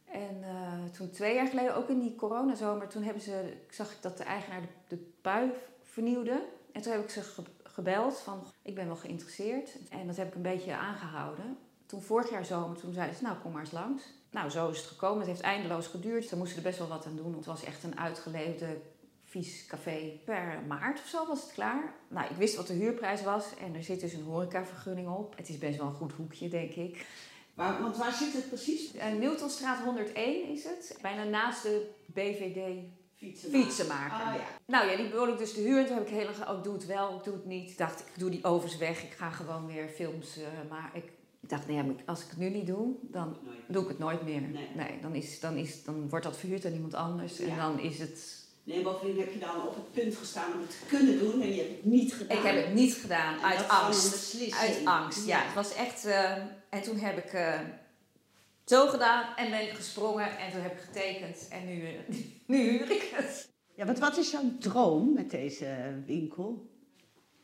En 0.05 0.43
eh, 0.43 0.83
toen 0.97 1.09
twee 1.09 1.35
jaar 1.35 1.47
geleden, 1.47 1.75
ook 1.75 1.89
in 1.89 2.00
die 2.00 2.15
coronazomer, 2.15 2.88
toen 2.88 3.03
hebben 3.03 3.23
ze, 3.23 3.53
zag 3.69 3.91
ik 3.91 4.01
dat 4.01 4.17
de 4.17 4.23
eigenaar 4.23 4.61
de, 4.61 4.67
de 4.88 5.11
pui 5.21 5.51
vernieuwde. 5.83 6.45
En 6.71 6.81
toen 6.81 6.91
heb 6.91 7.03
ik 7.03 7.09
ze 7.09 7.23
gebeld 7.71 8.17
van, 8.17 8.43
ik 8.61 8.75
ben 8.75 8.87
wel 8.87 8.95
geïnteresseerd. 8.95 9.69
En 9.89 10.07
dat 10.07 10.17
heb 10.17 10.27
ik 10.27 10.35
een 10.35 10.41
beetje 10.41 10.75
aangehouden. 10.75 11.57
Toen 11.85 12.01
vorig 12.01 12.29
jaar 12.29 12.45
zomer, 12.45 12.77
toen 12.77 12.93
zeiden 12.93 13.15
ze, 13.15 13.23
nou 13.23 13.37
kom 13.37 13.51
maar 13.51 13.61
eens 13.61 13.71
langs. 13.71 14.03
Nou, 14.31 14.49
zo 14.49 14.69
is 14.69 14.77
het 14.77 14.87
gekomen. 14.87 15.17
Het 15.17 15.27
heeft 15.27 15.41
eindeloos 15.41 15.87
geduurd. 15.87 16.25
Ze 16.25 16.37
moesten 16.37 16.57
er 16.57 16.63
best 16.63 16.77
wel 16.77 16.87
wat 16.87 17.05
aan 17.05 17.15
doen. 17.15 17.35
Het 17.35 17.45
was 17.45 17.63
echt 17.63 17.83
een 17.83 17.99
uitgeleefde 17.99 18.81
vies 19.23 19.65
café. 19.65 20.19
Per 20.25 20.63
maart 20.67 20.99
of 20.99 21.07
zo 21.07 21.27
was 21.27 21.41
het 21.41 21.53
klaar. 21.53 21.93
Nou, 22.07 22.29
ik 22.29 22.35
wist 22.35 22.55
wat 22.55 22.67
de 22.67 22.73
huurprijs 22.73 23.23
was. 23.23 23.45
En 23.57 23.75
er 23.75 23.83
zit 23.83 23.99
dus 23.99 24.13
een 24.13 24.23
horecavergunning 24.23 25.07
op. 25.07 25.37
Het 25.37 25.49
is 25.49 25.57
best 25.57 25.77
wel 25.77 25.87
een 25.87 25.93
goed 25.93 26.13
hoekje, 26.13 26.49
denk 26.49 26.71
ik. 26.71 27.05
Waar, 27.53 27.81
want 27.81 27.97
waar 27.97 28.13
zit 28.13 28.33
het 28.33 28.47
precies? 28.47 28.95
Uh, 28.95 29.13
Newtonstraat 29.19 29.83
101 29.83 30.49
is 30.49 30.63
het. 30.63 30.97
Bijna 31.01 31.23
naast 31.23 31.63
de 31.63 31.89
BVD 32.05 32.83
Fietsen. 33.21 33.49
fietsenmaker. 33.49 34.25
Ah 34.25 34.35
ja. 34.35 34.43
Nou 34.65 34.89
ja, 34.89 34.95
die 34.95 35.05
ik 35.05 35.37
dus 35.37 35.53
te 35.53 35.59
huur. 35.59 35.79
En 35.79 35.85
toen 35.85 35.95
heb 35.95 36.07
ik 36.07 36.13
heel 36.13 36.25
lang, 36.25 36.49
oh, 36.49 36.57
ik 36.57 36.63
doe 36.63 36.73
het 36.73 36.85
wel, 36.85 37.15
ik 37.17 37.23
doe 37.23 37.33
het 37.33 37.45
niet. 37.45 37.69
Ik 37.69 37.77
dacht, 37.77 37.99
ik 37.99 38.19
doe 38.19 38.29
die 38.29 38.43
overs 38.43 38.77
weg. 38.77 39.03
Ik 39.03 39.11
ga 39.11 39.29
gewoon 39.29 39.67
weer 39.67 39.87
films 39.87 40.37
uh, 40.37 40.43
maar 40.69 40.91
Ik 40.93 41.11
dacht, 41.39 41.67
nee, 41.67 41.95
als 42.05 42.23
ik 42.23 42.29
het 42.29 42.37
nu 42.37 42.49
niet 42.49 42.67
doe, 42.67 42.95
dan 43.01 43.37
doe 43.67 43.83
ik 43.83 43.87
het 43.87 43.99
nooit 43.99 44.23
meer. 44.23 44.41
Nee. 44.75 44.99
dan, 45.01 45.15
is, 45.15 45.39
dan, 45.39 45.55
is, 45.55 45.83
dan 45.83 46.09
wordt 46.09 46.25
dat 46.25 46.37
verhuurd 46.37 46.65
aan 46.65 46.73
iemand 46.73 46.93
anders. 46.93 47.39
En 47.39 47.57
dan 47.57 47.79
is 47.79 47.99
het... 47.99 48.39
Nee, 48.63 48.81
bovendien 48.81 49.19
heb 49.19 49.33
je 49.33 49.39
dan 49.39 49.67
op 49.67 49.75
het 49.75 49.91
punt 49.91 50.15
gestaan 50.15 50.53
om 50.53 50.59
het 50.59 50.69
te 50.69 50.85
kunnen 50.87 51.19
doen 51.19 51.41
en 51.41 51.55
je 51.55 51.61
hebt 51.61 51.75
het 51.75 51.85
niet 51.85 52.13
gedaan. 52.13 52.37
Ik 52.37 52.43
heb 52.43 52.65
het 52.65 52.73
niet 52.73 52.93
gedaan 52.93 53.35
En 53.35 53.43
uit 53.43 53.67
angst. 53.67 54.37
Uit 54.59 54.85
angst, 54.85 55.25
ja. 55.25 55.39
Het 55.43 55.53
was 55.53 55.73
echt... 55.73 56.05
eh, 56.05 56.31
en 56.69 56.81
toen 56.81 56.97
heb 56.97 57.17
ik 57.17 57.33
eh, 57.33 57.59
zo 58.71 58.87
gedaan 58.87 59.35
en 59.35 59.49
ben 59.49 59.75
gesprongen. 59.75 60.37
En 60.37 60.51
toen 60.51 60.61
heb 60.61 60.71
ik 60.71 60.79
getekend. 60.79 61.47
En 61.49 61.65
nu, 61.65 61.83
nu 62.47 62.69
huur 62.69 62.91
ik 62.91 63.11
het. 63.15 63.49
Ja, 63.75 63.85
want 63.85 63.99
wat 63.99 64.17
is 64.17 64.31
jouw 64.31 64.57
droom 64.59 65.13
met 65.13 65.29
deze 65.31 66.01
winkel? 66.05 66.70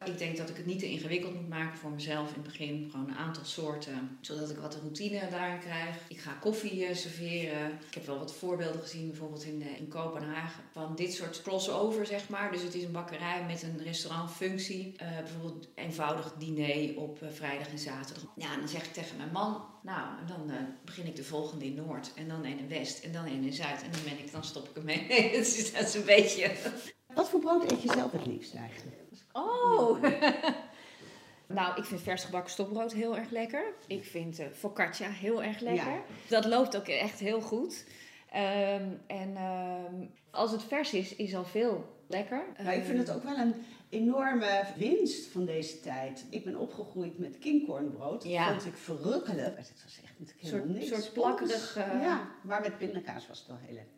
Ik 0.06 0.18
denk 0.18 0.38
dat 0.38 0.50
ik 0.50 0.58
het 0.58 0.66
niet 0.66 0.80
te 0.80 0.90
ingewikkeld 0.90 1.34
moet 1.34 1.50
maken 1.50 1.78
voor 1.78 1.92
mezelf 1.92 2.28
in 2.28 2.34
het 2.34 2.44
begin. 2.44 2.88
Gewoon 2.92 3.08
een 3.08 3.16
aantal 3.16 3.44
soorten, 3.46 4.18
zodat 4.22 4.50
ik 4.50 4.58
wat 4.58 4.76
routine 4.76 5.28
daarin 5.30 5.60
krijg. 5.60 5.96
Ik 6.08 6.20
ga 6.20 6.32
koffie 6.32 6.86
eh, 6.86 6.96
serveren. 6.96 7.72
Ik 7.88 7.94
heb 7.94 8.06
wel 8.06 8.20
wat 8.20 8.36
voorbeelden 8.36 8.82
gezien, 8.82 9.08
bijvoorbeeld 9.08 9.44
in, 9.44 9.62
eh, 9.62 9.80
in 9.80 9.88
Kopenhagen. 9.88 10.64
Van 10.72 10.96
dit 10.96 11.14
soort 11.14 11.42
crossover, 11.42 12.06
zeg 12.06 12.30
maar. 12.30 12.52
Dus 12.52 12.62
het 12.62 12.76
is 12.76 12.84
een 12.84 12.92
bakkerij 12.92 13.46
met 13.46 13.64
een 13.64 13.84
restaurantfunctie. 13.84 14.94
Eh, 14.98 15.18
bijvoorbeeld 15.18 15.68
eenvoudig 15.76 16.34
diner 16.38 16.98
op 16.98 17.20
vrijdag 17.32 17.68
en 17.68 17.80
zaterdag. 17.80 18.24
Ja, 18.36 18.54
en 18.54 18.60
dan 18.60 18.70
zeg 18.70 18.86
ik 18.86 18.94
tegen 18.94 19.18
mijn 19.18 19.32
man... 19.32 19.66
Nou, 19.84 20.20
en 20.20 20.28
dan 20.28 20.52
begin 20.86 21.06
ik 21.06 21.16
de 21.16 21.24
volgende 21.24 21.66
in 21.66 21.76
Noord. 21.76 22.12
En 22.16 22.28
dan 22.28 22.46
een 22.46 22.60
in 22.60 22.68
West. 22.68 23.04
En 23.04 23.12
dan 23.12 23.26
een 23.26 23.44
in 23.44 23.54
Zuid. 23.54 23.84
En 23.84 23.92
dan 23.92 24.02
ben 24.04 24.20
ik, 24.20 24.32
dan 24.32 24.44
stop 24.44 24.70
ik 24.70 24.76
ermee. 24.76 25.00
Het 25.08 25.48
is, 25.48 25.72
dat 25.74 25.88
is 25.88 25.94
een 25.94 26.06
beetje... 26.06 26.52
Wat 27.14 27.30
voor 27.30 27.40
brood 27.40 27.72
eet 27.72 27.82
je 27.82 27.92
zelf 27.92 28.12
het 28.12 28.26
liefst 28.26 28.56
eigenlijk? 28.56 29.07
Oh! 29.38 30.02
nou, 31.58 31.78
ik 31.78 31.84
vind 31.86 32.02
vers 32.02 32.24
gebakken 32.24 32.52
stokbrood 32.52 32.94
heel 32.94 33.18
erg 33.18 33.30
lekker. 33.30 33.74
Ik 33.88 34.04
vind 34.06 34.40
eh, 34.40 34.48
focaccia 34.54 35.10
heel 35.10 35.44
erg 35.44 35.60
lekker. 35.60 35.92
Ja. 35.92 36.02
Dat 36.28 36.46
loopt 36.46 36.78
ook 36.78 36.88
echt 36.88 37.20
heel 37.20 37.42
goed. 37.42 37.86
Ehm, 38.32 38.88
en 39.08 39.36
ehm, 39.36 40.06
als 40.32 40.52
het 40.52 40.64
vers 40.64 40.94
is, 40.94 41.16
is 41.16 41.36
al 41.36 41.46
veel 41.46 41.96
lekker. 42.08 42.46
Maar 42.64 42.76
ik 42.76 42.84
vind 42.84 42.98
het 42.98 43.12
ook 43.16 43.24
wel 43.24 43.38
een 43.38 43.54
enorme 43.90 44.64
winst 44.78 45.28
van 45.28 45.46
deze 45.46 45.80
tijd. 45.80 46.26
Ik 46.30 46.44
ben 46.44 46.56
opgegroeid 46.56 47.18
met 47.20 47.38
kingcornbrood. 47.40 48.22
Dat 48.22 48.32
Ja. 48.32 48.50
vond 48.50 48.66
ik 48.66 48.76
verrukkelijk. 48.78 49.58
Het 49.58 49.74
was 49.84 50.00
echt 50.04 50.14
Een 50.20 50.28
helemaal 50.40 50.66
soort, 50.66 50.74
niks. 50.80 50.88
soort 50.88 51.14
plakkerig... 51.14 51.76
eh, 51.78 52.02
Ja, 52.02 52.28
maar 52.42 52.62
met 52.62 52.78
pindakaas 52.78 53.28
was 53.28 53.40
het 53.40 53.48
wel 53.48 53.58
heel 53.62 53.74
lekker. 53.74 53.94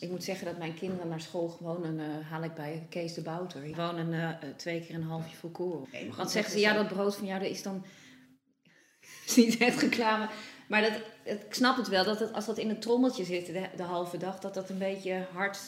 Ik 0.00 0.10
moet 0.10 0.24
zeggen 0.24 0.46
dat 0.46 0.58
mijn 0.58 0.74
kinderen 0.74 1.08
naar 1.08 1.20
school 1.20 1.48
gewoon 1.48 1.84
een, 1.84 2.00
eh, 2.00 2.30
haal 2.30 2.42
ik 2.42 2.54
bij 2.54 2.86
Kees 2.90 3.14
de 3.14 3.22
Bouter. 3.22 3.62
Gewoon 3.74 3.96
een, 3.96 4.12
eh, 4.12 4.28
eh, 4.30 4.36
twee 4.56 4.80
keer 4.80 4.94
een 4.94 5.02
halfje 5.02 5.36
volkoren. 5.36 5.86
Goed, 6.06 6.16
Want 6.16 6.30
zeggen 6.30 6.52
ze, 6.52 6.58
ja, 6.58 6.72
dat 6.74 6.88
brood 6.88 7.16
van 7.16 7.26
jou, 7.26 7.40
dat 7.40 7.50
is 7.50 7.62
dan... 7.62 7.84
is 9.26 9.36
niet 9.36 9.56
echt 9.58 9.80
reclame. 9.80 10.28
Maar 10.68 10.82
dat, 10.82 10.92
het- 11.22 11.44
ik 11.46 11.54
snap 11.54 11.76
het 11.76 11.88
wel, 11.88 12.04
dat 12.04 12.20
het, 12.20 12.32
als 12.32 12.46
dat 12.46 12.58
in 12.58 12.70
een 12.70 12.80
trommeltje 12.80 13.24
zit 13.24 13.46
de, 13.46 13.68
de 13.76 13.82
halve 13.82 14.16
dag, 14.16 14.38
dat 14.38 14.54
dat 14.54 14.70
een 14.70 14.78
beetje 14.78 15.26
hard... 15.32 15.58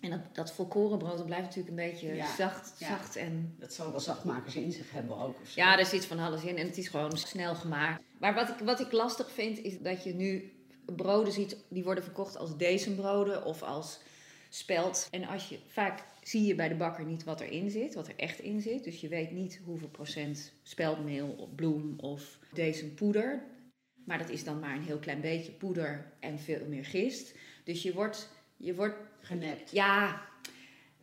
En 0.00 0.10
dat, 0.10 0.20
dat 0.32 0.52
volkorenbrood, 0.52 1.16
dat 1.16 1.26
blijft 1.26 1.44
natuurlijk 1.44 1.68
een 1.78 1.90
beetje 1.90 2.14
Ja, 2.14 2.34
zacht, 2.36 2.74
ja. 2.78 2.86
zacht 2.88 3.16
en... 3.16 3.56
Dat 3.58 3.72
zal 3.74 3.90
wel 3.90 4.00
zachtmakers 4.00 4.54
in 4.56 4.72
zich 4.72 4.90
hebben 4.90 5.16
ook. 5.18 5.40
Of 5.40 5.48
zo. 5.48 5.60
Ja, 5.60 5.78
er 5.78 5.86
zit 5.86 6.06
van 6.06 6.18
alles 6.18 6.42
in 6.44 6.56
en 6.56 6.66
het 6.66 6.76
is 6.78 6.88
gewoon 6.88 7.16
snel 7.16 7.54
gemaakt. 7.54 8.02
Maar 8.18 8.34
wat 8.34 8.48
ik, 8.48 8.54
wat 8.64 8.80
ik 8.80 8.92
lastig 8.92 9.30
vind, 9.30 9.58
is 9.58 9.78
dat 9.78 10.04
je 10.04 10.14
nu 10.14 10.52
broden 10.96 11.32
ziet, 11.32 11.56
die 11.68 11.84
worden 11.84 12.04
verkocht 12.04 12.36
als 12.36 12.56
desembroden 12.56 13.44
of 13.44 13.62
als 13.62 14.00
speld. 14.48 15.08
En 15.10 15.24
als 15.24 15.48
je, 15.48 15.58
vaak 15.66 16.04
zie 16.22 16.46
je 16.46 16.54
bij 16.54 16.68
de 16.68 16.74
bakker 16.74 17.04
niet 17.04 17.24
wat 17.24 17.40
erin 17.40 17.70
zit, 17.70 17.94
wat 17.94 18.08
er 18.08 18.16
echt 18.16 18.38
in 18.38 18.60
zit. 18.60 18.84
Dus 18.84 19.00
je 19.00 19.08
weet 19.08 19.30
niet 19.30 19.60
hoeveel 19.64 19.88
procent 19.88 20.52
speldmeel 20.62 21.34
of 21.38 21.54
bloem 21.54 21.94
of 21.98 22.38
poeder. 22.94 23.42
Maar 24.04 24.18
dat 24.18 24.30
is 24.30 24.44
dan 24.44 24.58
maar 24.58 24.74
een 24.74 24.82
heel 24.82 24.98
klein 24.98 25.20
beetje 25.20 25.52
poeder 25.52 26.12
en 26.20 26.38
veel 26.38 26.66
meer 26.68 26.84
gist. 26.84 27.34
Dus 27.64 27.82
je 27.82 27.92
wordt, 27.92 28.28
je 28.56 28.74
wordt 28.74 28.96
Genept. 29.20 29.70
ja, 29.70 30.28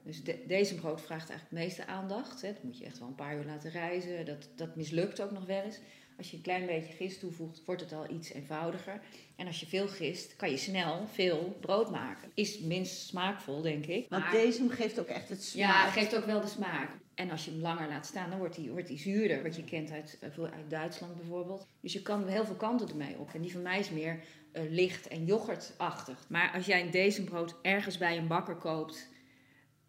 dus 0.04 0.24
de, 0.24 0.44
deze 0.48 0.76
brood 0.76 1.02
vraagt 1.02 1.30
eigenlijk 1.30 1.50
het 1.50 1.60
meeste 1.78 1.86
aandacht. 1.94 2.42
Hè. 2.42 2.54
Dat 2.54 2.64
moet 2.64 2.78
je 2.78 2.86
echt 2.86 3.00
wel 3.00 3.08
een 3.08 3.16
paar 3.16 3.38
uur 3.38 3.46
laten 3.46 3.72
reizen. 3.72 4.26
Dat, 4.26 4.50
dat 4.56 4.76
mislukt 4.76 5.22
ook 5.22 5.32
nog 5.32 5.46
wel 5.46 5.62
eens. 5.62 5.80
Als 6.18 6.32
je 6.32 6.38
een 6.38 6.44
klein 6.44 6.66
beetje 6.66 6.94
gist 6.94 7.20
toevoegt, 7.20 7.62
wordt 7.66 7.82
het 7.82 7.94
al 7.94 8.10
iets 8.10 8.32
eenvoudiger. 8.34 9.02
En 9.36 9.48
als 9.48 9.60
je 9.60 9.66
veel 9.66 9.88
gist, 9.88 10.36
kan 10.36 10.50
je 10.50 10.58
snel 10.58 11.08
veel 11.08 11.58
brood 11.62 11.92
maken. 11.92 12.32
Is 12.34 12.60
minst 12.60 13.08
smaakvol, 13.08 13.62
denk 13.62 13.86
ik. 13.86 14.06
Want 14.10 14.24
Maar- 14.24 14.32
deze 14.32 14.70
geeft 14.70 15.00
ook 15.00 15.08
echt 15.08 15.30
het 15.30 15.44
smaak. 15.44 15.66
ja, 15.66 15.84
het 15.86 15.94
geeft 15.94 16.16
ook 16.16 16.26
wel 16.26 16.42
de 16.42 16.48
smaak. 16.48 16.90
En 17.16 17.32
als 17.32 17.46
je 17.46 17.52
hem 17.52 17.60
langer 17.60 17.88
laat 17.88 18.06
staan, 18.06 18.30
dan 18.30 18.40
wordt 18.40 18.56
hij 18.56 18.70
wordt 18.70 18.88
die 18.88 18.98
zuurder. 18.98 19.44
Wat 19.44 19.56
je 19.56 19.64
kent 19.64 19.92
uit, 19.92 20.18
uit 20.22 20.70
Duitsland 20.70 21.16
bijvoorbeeld. 21.16 21.68
Dus 21.82 21.94
je 21.94 22.02
kan 22.02 22.28
heel 22.28 22.46
veel 22.46 22.56
kanten 22.56 22.90
ermee 22.90 23.18
op. 23.20 23.34
En 23.34 23.42
die 23.42 23.52
van 23.52 23.62
mij 23.62 23.80
is 23.80 23.90
meer 23.90 24.20
eh, 24.52 24.64
licht 24.70 25.08
en 25.08 25.26
yoghurtachtig. 25.26 26.26
Maar 26.30 26.52
als 26.54 26.66
jij 26.66 26.82
een 26.82 26.92
dezenbrood 26.92 27.56
ergens 27.62 27.98
bij 27.98 28.18
een 28.18 28.28
bakker 28.28 28.56
koopt 28.56 29.08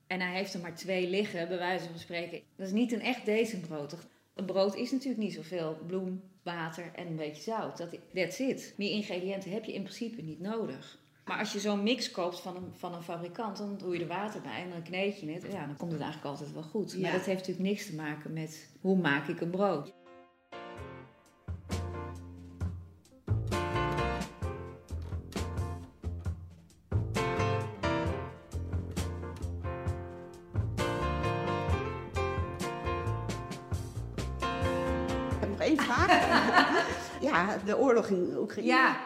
en 0.06 0.20
hij 0.20 0.34
heeft 0.34 0.54
er 0.54 0.60
maar 0.60 0.74
twee 0.74 1.08
liggen, 1.08 1.48
bij 1.48 1.58
wijze 1.58 1.88
van 1.88 1.98
spreken, 1.98 2.40
dat 2.56 2.66
is 2.66 2.72
niet 2.72 2.92
een 2.92 3.00
echt 3.00 3.24
dezenbrood. 3.24 3.96
Een 4.36 4.44
brood 4.44 4.74
is 4.74 4.90
natuurlijk 4.90 5.22
niet 5.22 5.34
zoveel 5.34 5.78
bloem, 5.86 6.22
water 6.42 6.90
en 6.94 7.06
een 7.06 7.16
beetje 7.16 7.42
zout. 7.42 7.78
Dat, 7.78 7.88
that's 8.14 8.38
it. 8.38 8.74
Meer 8.76 8.90
ingrediënten 8.90 9.50
heb 9.50 9.64
je 9.64 9.72
in 9.72 9.82
principe 9.82 10.22
niet 10.22 10.40
nodig. 10.40 10.98
Maar 11.24 11.38
als 11.38 11.52
je 11.52 11.60
zo'n 11.60 11.82
mix 11.82 12.10
koopt 12.10 12.40
van 12.40 12.56
een, 12.56 12.72
van 12.72 12.94
een 12.94 13.02
fabrikant, 13.02 13.56
dan 13.56 13.78
doe 13.78 13.94
je 13.94 14.00
er 14.00 14.06
water 14.06 14.40
bij 14.40 14.62
en 14.62 14.70
dan 14.70 14.82
kneed 14.82 15.20
je 15.20 15.30
het. 15.30 15.42
Ja, 15.42 15.66
dan 15.66 15.76
komt 15.76 15.92
het 15.92 16.00
eigenlijk 16.00 16.30
altijd 16.30 16.52
wel 16.52 16.62
goed. 16.62 16.92
Ja. 16.92 17.00
Maar 17.00 17.12
dat 17.12 17.24
heeft 17.24 17.38
natuurlijk 17.38 17.68
niks 17.68 17.86
te 17.86 17.94
maken 17.94 18.32
met 18.32 18.70
hoe 18.80 18.96
maak 18.96 19.28
ik 19.28 19.40
een 19.40 19.50
brood. 19.50 19.92
Ja, 37.58 37.64
de 37.64 37.78
oorlog 37.78 38.08
in 38.08 38.36
Oekraïne. 38.36 38.72
Ja, 38.72 38.96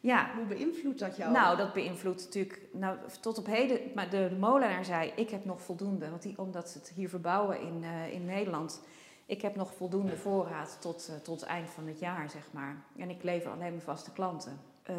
ja. 0.00 0.30
Hoe 0.36 0.44
beïnvloedt 0.44 0.98
dat 0.98 1.16
jou? 1.16 1.32
Nou, 1.32 1.56
dat 1.56 1.72
beïnvloedt 1.72 2.24
natuurlijk. 2.24 2.60
Nou, 2.72 2.98
tot 3.20 3.38
op 3.38 3.46
heden. 3.46 3.80
Maar 3.94 4.10
de, 4.10 4.28
de 4.28 4.36
molenaar 4.36 4.84
zei: 4.84 5.12
Ik 5.16 5.30
heb 5.30 5.44
nog 5.44 5.62
voldoende. 5.62 6.10
Want 6.10 6.22
die, 6.22 6.38
omdat 6.38 6.70
ze 6.70 6.78
het 6.78 6.88
hier 6.88 7.08
verbouwen 7.08 7.60
in, 7.60 7.84
eh, 7.84 8.12
in 8.12 8.24
Nederland. 8.24 8.80
Ik 9.26 9.42
heb 9.42 9.56
nog 9.56 9.74
voldoende 9.74 10.16
voorraad 10.16 10.76
tot, 10.80 11.08
eh, 11.08 11.16
tot 11.16 11.40
het 11.40 11.48
eind 11.48 11.70
van 11.70 11.86
het 11.86 11.98
jaar, 11.98 12.30
zeg 12.30 12.48
maar. 12.50 12.84
En 12.96 13.10
ik 13.10 13.22
lever 13.22 13.50
alleen 13.50 13.58
mijn 13.58 13.80
vaste 13.80 14.12
klanten. 14.12 14.60
Eh, 14.82 14.96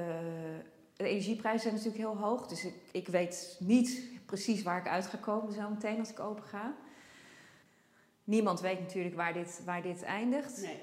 de 0.96 1.04
energieprijzen 1.04 1.62
zijn 1.62 1.74
natuurlijk 1.74 2.04
heel 2.04 2.18
hoog. 2.18 2.48
Dus 2.48 2.66
ik, 2.66 2.74
ik 2.92 3.08
weet 3.08 3.58
niet 3.60 4.04
precies 4.26 4.64
waar 4.64 4.80
ik 4.80 4.88
uit 4.88 5.06
ga 5.06 5.18
komen 5.18 5.54
zo 5.54 5.70
meteen 5.70 6.00
als 6.00 6.10
ik 6.10 6.20
open 6.20 6.44
ga. 6.44 6.76
Niemand 8.24 8.62
weet 8.62 8.80
natuurlijk 8.80 9.16
waar 9.16 9.34
dit, 9.34 9.62
waar 9.66 9.82
dit 9.82 10.04
eindigt. 10.04 10.62
Nee. 10.62 10.82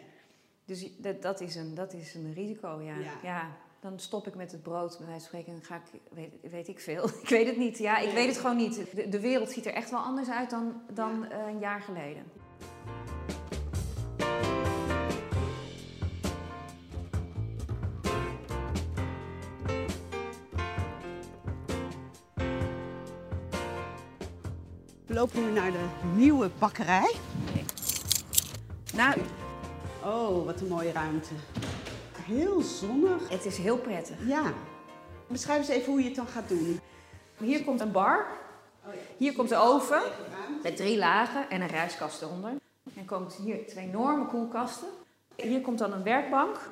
Dus 0.73 0.87
dat, 0.97 1.23
dat, 1.23 1.41
is 1.41 1.55
een, 1.55 1.75
dat 1.75 1.93
is 1.93 2.14
een 2.14 2.33
risico, 2.35 2.81
ja. 2.81 2.99
Ja. 2.99 3.12
ja. 3.23 3.57
Dan 3.81 3.99
stop 3.99 4.26
ik 4.26 4.35
met 4.35 4.52
het 4.52 4.62
brood, 4.62 4.97
bij 4.99 5.07
wijze 5.07 5.29
van 5.29 5.29
spreken, 5.29 5.52
en 5.52 5.62
ga 5.62 5.75
ik, 5.76 6.00
weet, 6.11 6.50
weet 6.50 6.69
ik 6.69 6.81
veel. 6.81 7.09
ik 7.23 7.29
weet 7.29 7.47
het 7.47 7.57
niet, 7.57 7.79
ja, 7.79 7.99
ik 7.99 8.05
Nee. 8.05 8.14
weet 8.14 8.26
het 8.26 8.38
gewoon 8.38 8.57
niet. 8.57 8.85
De, 8.95 9.09
de 9.09 9.21
wereld 9.21 9.50
ziet 9.50 9.67
er 9.67 9.73
echt 9.73 9.91
wel 9.91 10.00
anders 10.00 10.29
uit 10.31 10.50
dan, 10.50 10.83
dan 10.93 11.31
eh, 11.31 11.38
een 11.47 11.59
jaar 11.59 11.81
geleden. 11.81 12.25
We 25.07 25.14
lopen 25.14 25.45
nu 25.45 25.52
naar 25.52 25.73
de 25.73 25.85
nieuwe 26.17 26.50
bakkerij. 26.59 27.14
Nou, 28.95 29.19
Oh, 30.04 30.44
wat 30.44 30.61
een 30.61 30.68
mooie 30.68 30.92
ruimte. 30.92 31.35
Heel 32.23 32.61
zonnig. 32.61 33.28
het 33.28 33.44
is 33.44 33.56
heel 33.56 33.78
prettig. 33.78 34.16
Ja. 34.26 34.52
Beschrijf 35.26 35.59
eens 35.59 35.68
even 35.68 35.92
hoe 35.92 36.00
je 36.00 36.06
het 36.06 36.16
dan 36.16 36.26
gaat 36.26 36.49
doen. 36.49 36.80
Hier 37.38 37.64
komt 37.64 37.80
een 37.80 37.92
bar, 37.92 38.26
Oh 38.87 38.92
hier 39.16 39.32
komt 39.32 39.49
de 39.49 39.56
oven 39.56 40.02
met 40.62 40.76
drie 40.76 40.99
lagen 40.99 41.50
en 41.50 41.61
een 41.61 41.68
rijstkast 41.68 42.23
eronder. 42.23 42.52
Dan 42.82 43.04
komen 43.04 43.32
hier 43.42 43.66
twee 43.66 43.88
enorme 43.88 44.26
koelkasten. 44.26 44.88
Hier 45.37 45.61
komt 45.61 45.79
dan 45.79 45.92
een 45.92 46.03
werkbank 46.03 46.70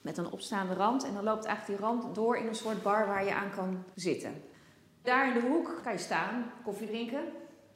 met 0.00 0.18
een 0.18 0.30
opstaande 0.30 0.74
rand. 0.74 1.04
En 1.04 1.14
dan 1.14 1.24
loopt 1.24 1.44
eigenlijk 1.44 1.78
die 1.78 1.88
rand 1.88 2.14
door 2.14 2.36
in 2.36 2.46
een 2.46 2.54
soort 2.54 2.82
bar 2.82 3.06
waar 3.06 3.24
je 3.24 3.34
aan 3.34 3.50
kan 3.50 3.84
zitten. 3.94 4.42
Daar 5.02 5.28
in 5.28 5.34
de 5.34 5.48
hoek 5.48 5.80
kan 5.82 5.92
je 5.92 5.98
staan, 5.98 6.52
koffie 6.64 6.86
drinken. 6.86 7.22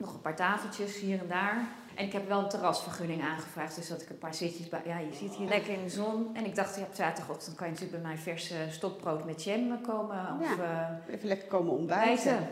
Nog 0.05 0.15
een 0.15 0.21
paar 0.21 0.37
tafeltjes 0.37 1.01
hier 1.01 1.21
en 1.21 1.29
daar. 1.29 1.69
En 1.95 2.05
ik 2.05 2.13
heb 2.13 2.29
wel 2.29 2.43
een 2.43 2.49
terrasvergunning 2.49 3.23
aangevraagd, 3.23 3.77
dus 3.77 3.89
dat 3.89 4.03
ik 4.03 4.11
een 4.11 4.19
paar 4.19 4.35
zitjes 4.35 4.69
bij... 4.69 4.83
Ja, 4.85 4.99
je 4.99 5.15
zit 5.15 5.35
hier 5.35 5.49
lekker 5.49 5.73
in 5.73 5.83
de 5.83 5.91
zon. 5.91 6.37
En 6.37 6.45
ik 6.45 6.55
dacht, 6.55 6.77
ja, 6.77 6.83
op 6.83 6.95
zaterdagochtend 6.95 7.57
kan 7.57 7.67
je 7.67 7.73
natuurlijk 7.73 8.03
bij 8.03 8.11
mij 8.11 8.21
vers 8.23 8.51
eh, 8.51 8.59
stokbrood 8.71 9.25
met 9.25 9.45
jam 9.45 9.81
komen. 9.81 10.39
Of 10.41 10.59
eh 10.59 11.15
Even 11.15 11.29
lekker 11.29 11.49
komen 11.49 11.73
ontbijten. 11.73 12.25
bijten. 12.25 12.49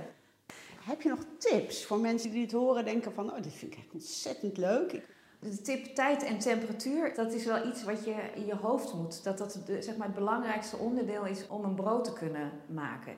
Heb 0.85 1.03
je 1.03 1.09
nog 1.09 1.19
tips 1.39 1.85
voor 1.85 1.99
mensen 1.99 2.31
die 2.31 2.41
dit 2.41 2.53
horen 2.53 2.85
denken 2.85 3.13
van... 3.13 3.31
Oh, 3.33 3.43
dit 3.43 3.53
vind 3.53 3.73
ik 3.73 3.79
echt 3.79 3.93
ontzettend 3.93 4.57
leuk. 4.57 5.01
De 5.39 5.63
tip 5.63 5.95
tijd 5.95 6.23
en 6.25 6.39
temperatuur, 6.39 7.15
dat 7.15 7.33
is 7.33 7.45
wel 7.45 7.67
iets 7.67 7.85
wat 7.85 8.05
je 8.05 8.15
in 8.35 8.47
je 8.47 8.57
hoofd 8.57 8.95
moet. 8.95 9.25
Dat 9.25 9.39
dat 9.39 9.61
de, 9.67 9.83
zeg 9.83 9.97
maar 9.97 10.07
het 10.07 10.17
belangrijkste 10.17 10.77
onderdeel 10.77 11.25
is 11.25 11.49
om 11.49 11.65
een 11.65 11.75
brood 11.75 12.05
te 12.05 12.13
kunnen 12.13 12.51
maken. 12.67 13.17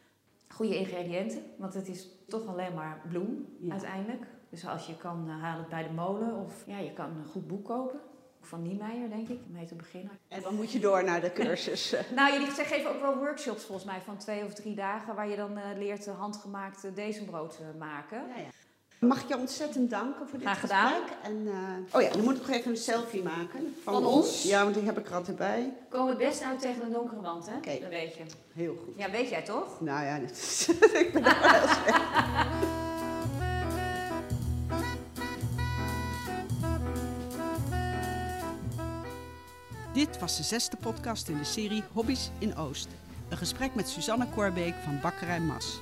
Goede 0.55 0.77
ingrediënten, 0.77 1.43
want 1.57 1.75
het 1.75 1.89
is 1.89 2.09
toch 2.29 2.47
alleen 2.47 2.75
maar 2.75 3.01
bloem 3.09 3.47
Ja. 3.61 3.73
uiteindelijk. 3.73 4.27
Dus 4.51 4.67
als 4.67 4.87
je 4.87 4.97
kan, 4.97 5.25
eh, 5.29 5.43
haal 5.43 5.59
het 5.59 5.69
bij 5.69 5.83
de 5.83 5.93
molen 5.95 6.35
of 6.37 6.65
ja, 6.67 6.79
je 6.79 6.93
kan 6.93 7.07
een 7.07 7.27
goed 7.33 7.47
boek 7.47 7.65
kopen. 7.65 8.01
Van 8.41 8.63
Niemeyer, 8.63 9.09
denk 9.09 9.29
ik, 9.29 9.39
om 9.47 9.53
mee 9.53 9.67
te 9.67 9.75
beginnen. 9.75 10.19
En 10.29 10.43
dan 10.43 10.55
moet 10.55 10.71
je 10.73 10.79
door 10.79 11.05
naar 11.05 11.21
de 11.21 11.33
cursus. 11.33 11.95
Nou, 12.15 12.33
jullie 12.33 12.51
geven 12.51 12.91
ook 12.91 13.01
wel 13.01 13.17
workshops 13.17 13.65
volgens 13.65 13.87
mij 13.87 14.01
van 14.01 14.17
twee 14.17 14.45
of 14.45 14.55
drie 14.55 14.75
dagen... 14.75 15.15
waar 15.15 15.29
je 15.29 15.37
dan 15.37 15.59
eh, 15.59 15.79
leert 15.79 16.07
eh, 16.07 16.19
handgemaakt 16.19 16.85
uh, 16.85 17.25
brood 17.27 17.61
maken. 17.79 18.19
Ja, 18.29 18.37
ja. 18.37 18.49
Mag 19.07 19.23
ik 19.23 19.29
je 19.29 19.39
ontzettend 19.39 19.91
danken 19.91 20.29
voor 20.29 20.39
dit 20.39 20.47
Graag 20.47 20.61
gedaan. 20.61 20.93
gesprek. 20.93 21.17
En, 21.23 21.47
eh, 21.47 21.95
oh 21.97 22.03
ja, 22.03 22.11
dan 22.11 22.21
moet 22.25 22.37
ik 22.37 22.47
nog 22.47 22.57
even 22.57 22.71
een 22.71 22.77
selfie 22.77 23.23
maken. 23.23 23.75
Van, 23.83 23.93
Van 23.93 24.07
ons. 24.07 24.43
Ja, 24.43 24.63
want 24.63 24.75
die 24.75 24.85
heb 24.85 24.99
ik 24.99 25.07
er 25.09 25.15
altijd 25.15 25.37
bij. 25.37 25.73
Komen 25.89 26.09
het 26.09 26.19
best 26.19 26.43
uit 26.43 26.61
tegen 26.61 26.83
een 26.83 26.93
donkere 26.93 27.21
wand, 27.21 27.47
hè? 27.47 27.57
Oké. 27.57 27.79
Dat 27.81 27.89
weet 27.91 28.15
je. 28.15 28.23
Heel 28.55 28.77
goed. 28.85 28.95
Ja, 28.97 29.11
weet 29.11 29.29
jij 29.29 29.43
toch? 29.43 29.81
Nou 29.81 30.05
ja, 30.05 30.19
dit 30.19 30.31
is- 30.31 30.69
ik 31.03 31.11
ben 31.13 31.25
er 31.25 31.41
wel 31.41 31.69
slecht. 31.69 32.03
Dit 39.93 40.19
was 40.19 40.37
de 40.37 40.43
zesde 40.43 40.77
podcast 40.77 41.29
in 41.29 41.39
de 41.39 41.45
serie 41.45 41.83
Hobby's 41.93 42.31
in 42.39 42.57
Oost. 42.57 42.89
Een 43.29 43.37
gesprek 43.37 43.75
met 43.75 43.89
Suzanne 43.89 44.27
Korbeek 44.35 44.75
van 44.85 45.01
Bakkerij 45.03 45.41
Mas. 45.41 45.81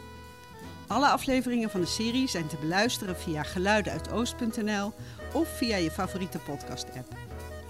Alle 0.92 1.08
afleveringen 1.08 1.70
van 1.70 1.80
de 1.80 1.86
serie 1.86 2.28
zijn 2.28 2.46
te 2.46 2.56
beluisteren 2.56 3.16
via 3.16 3.42
geluidenuitoost.nl 3.42 4.92
of 5.32 5.48
via 5.48 5.76
je 5.76 5.90
favoriete 5.90 6.38
podcast-app. 6.38 7.08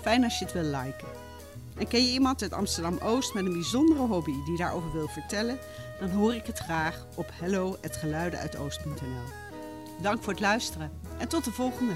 Fijn 0.00 0.24
als 0.24 0.38
je 0.38 0.44
het 0.44 0.54
wil 0.54 0.62
liken. 0.62 1.08
En 1.78 1.88
ken 1.88 2.06
je 2.06 2.12
iemand 2.12 2.42
uit 2.42 2.52
Amsterdam-Oost 2.52 3.34
met 3.34 3.44
een 3.44 3.52
bijzondere 3.52 4.00
hobby 4.00 4.34
die 4.44 4.56
daarover 4.56 4.92
wil 4.92 5.08
vertellen? 5.08 5.58
Dan 6.00 6.10
hoor 6.10 6.34
ik 6.34 6.46
het 6.46 6.58
graag 6.58 7.06
op 7.14 7.30
hello.geluidenuitoost.nl. 7.32 9.32
Dank 10.00 10.22
voor 10.22 10.32
het 10.32 10.42
luisteren 10.42 10.90
en 11.18 11.28
tot 11.28 11.44
de 11.44 11.52
volgende. 11.52 11.94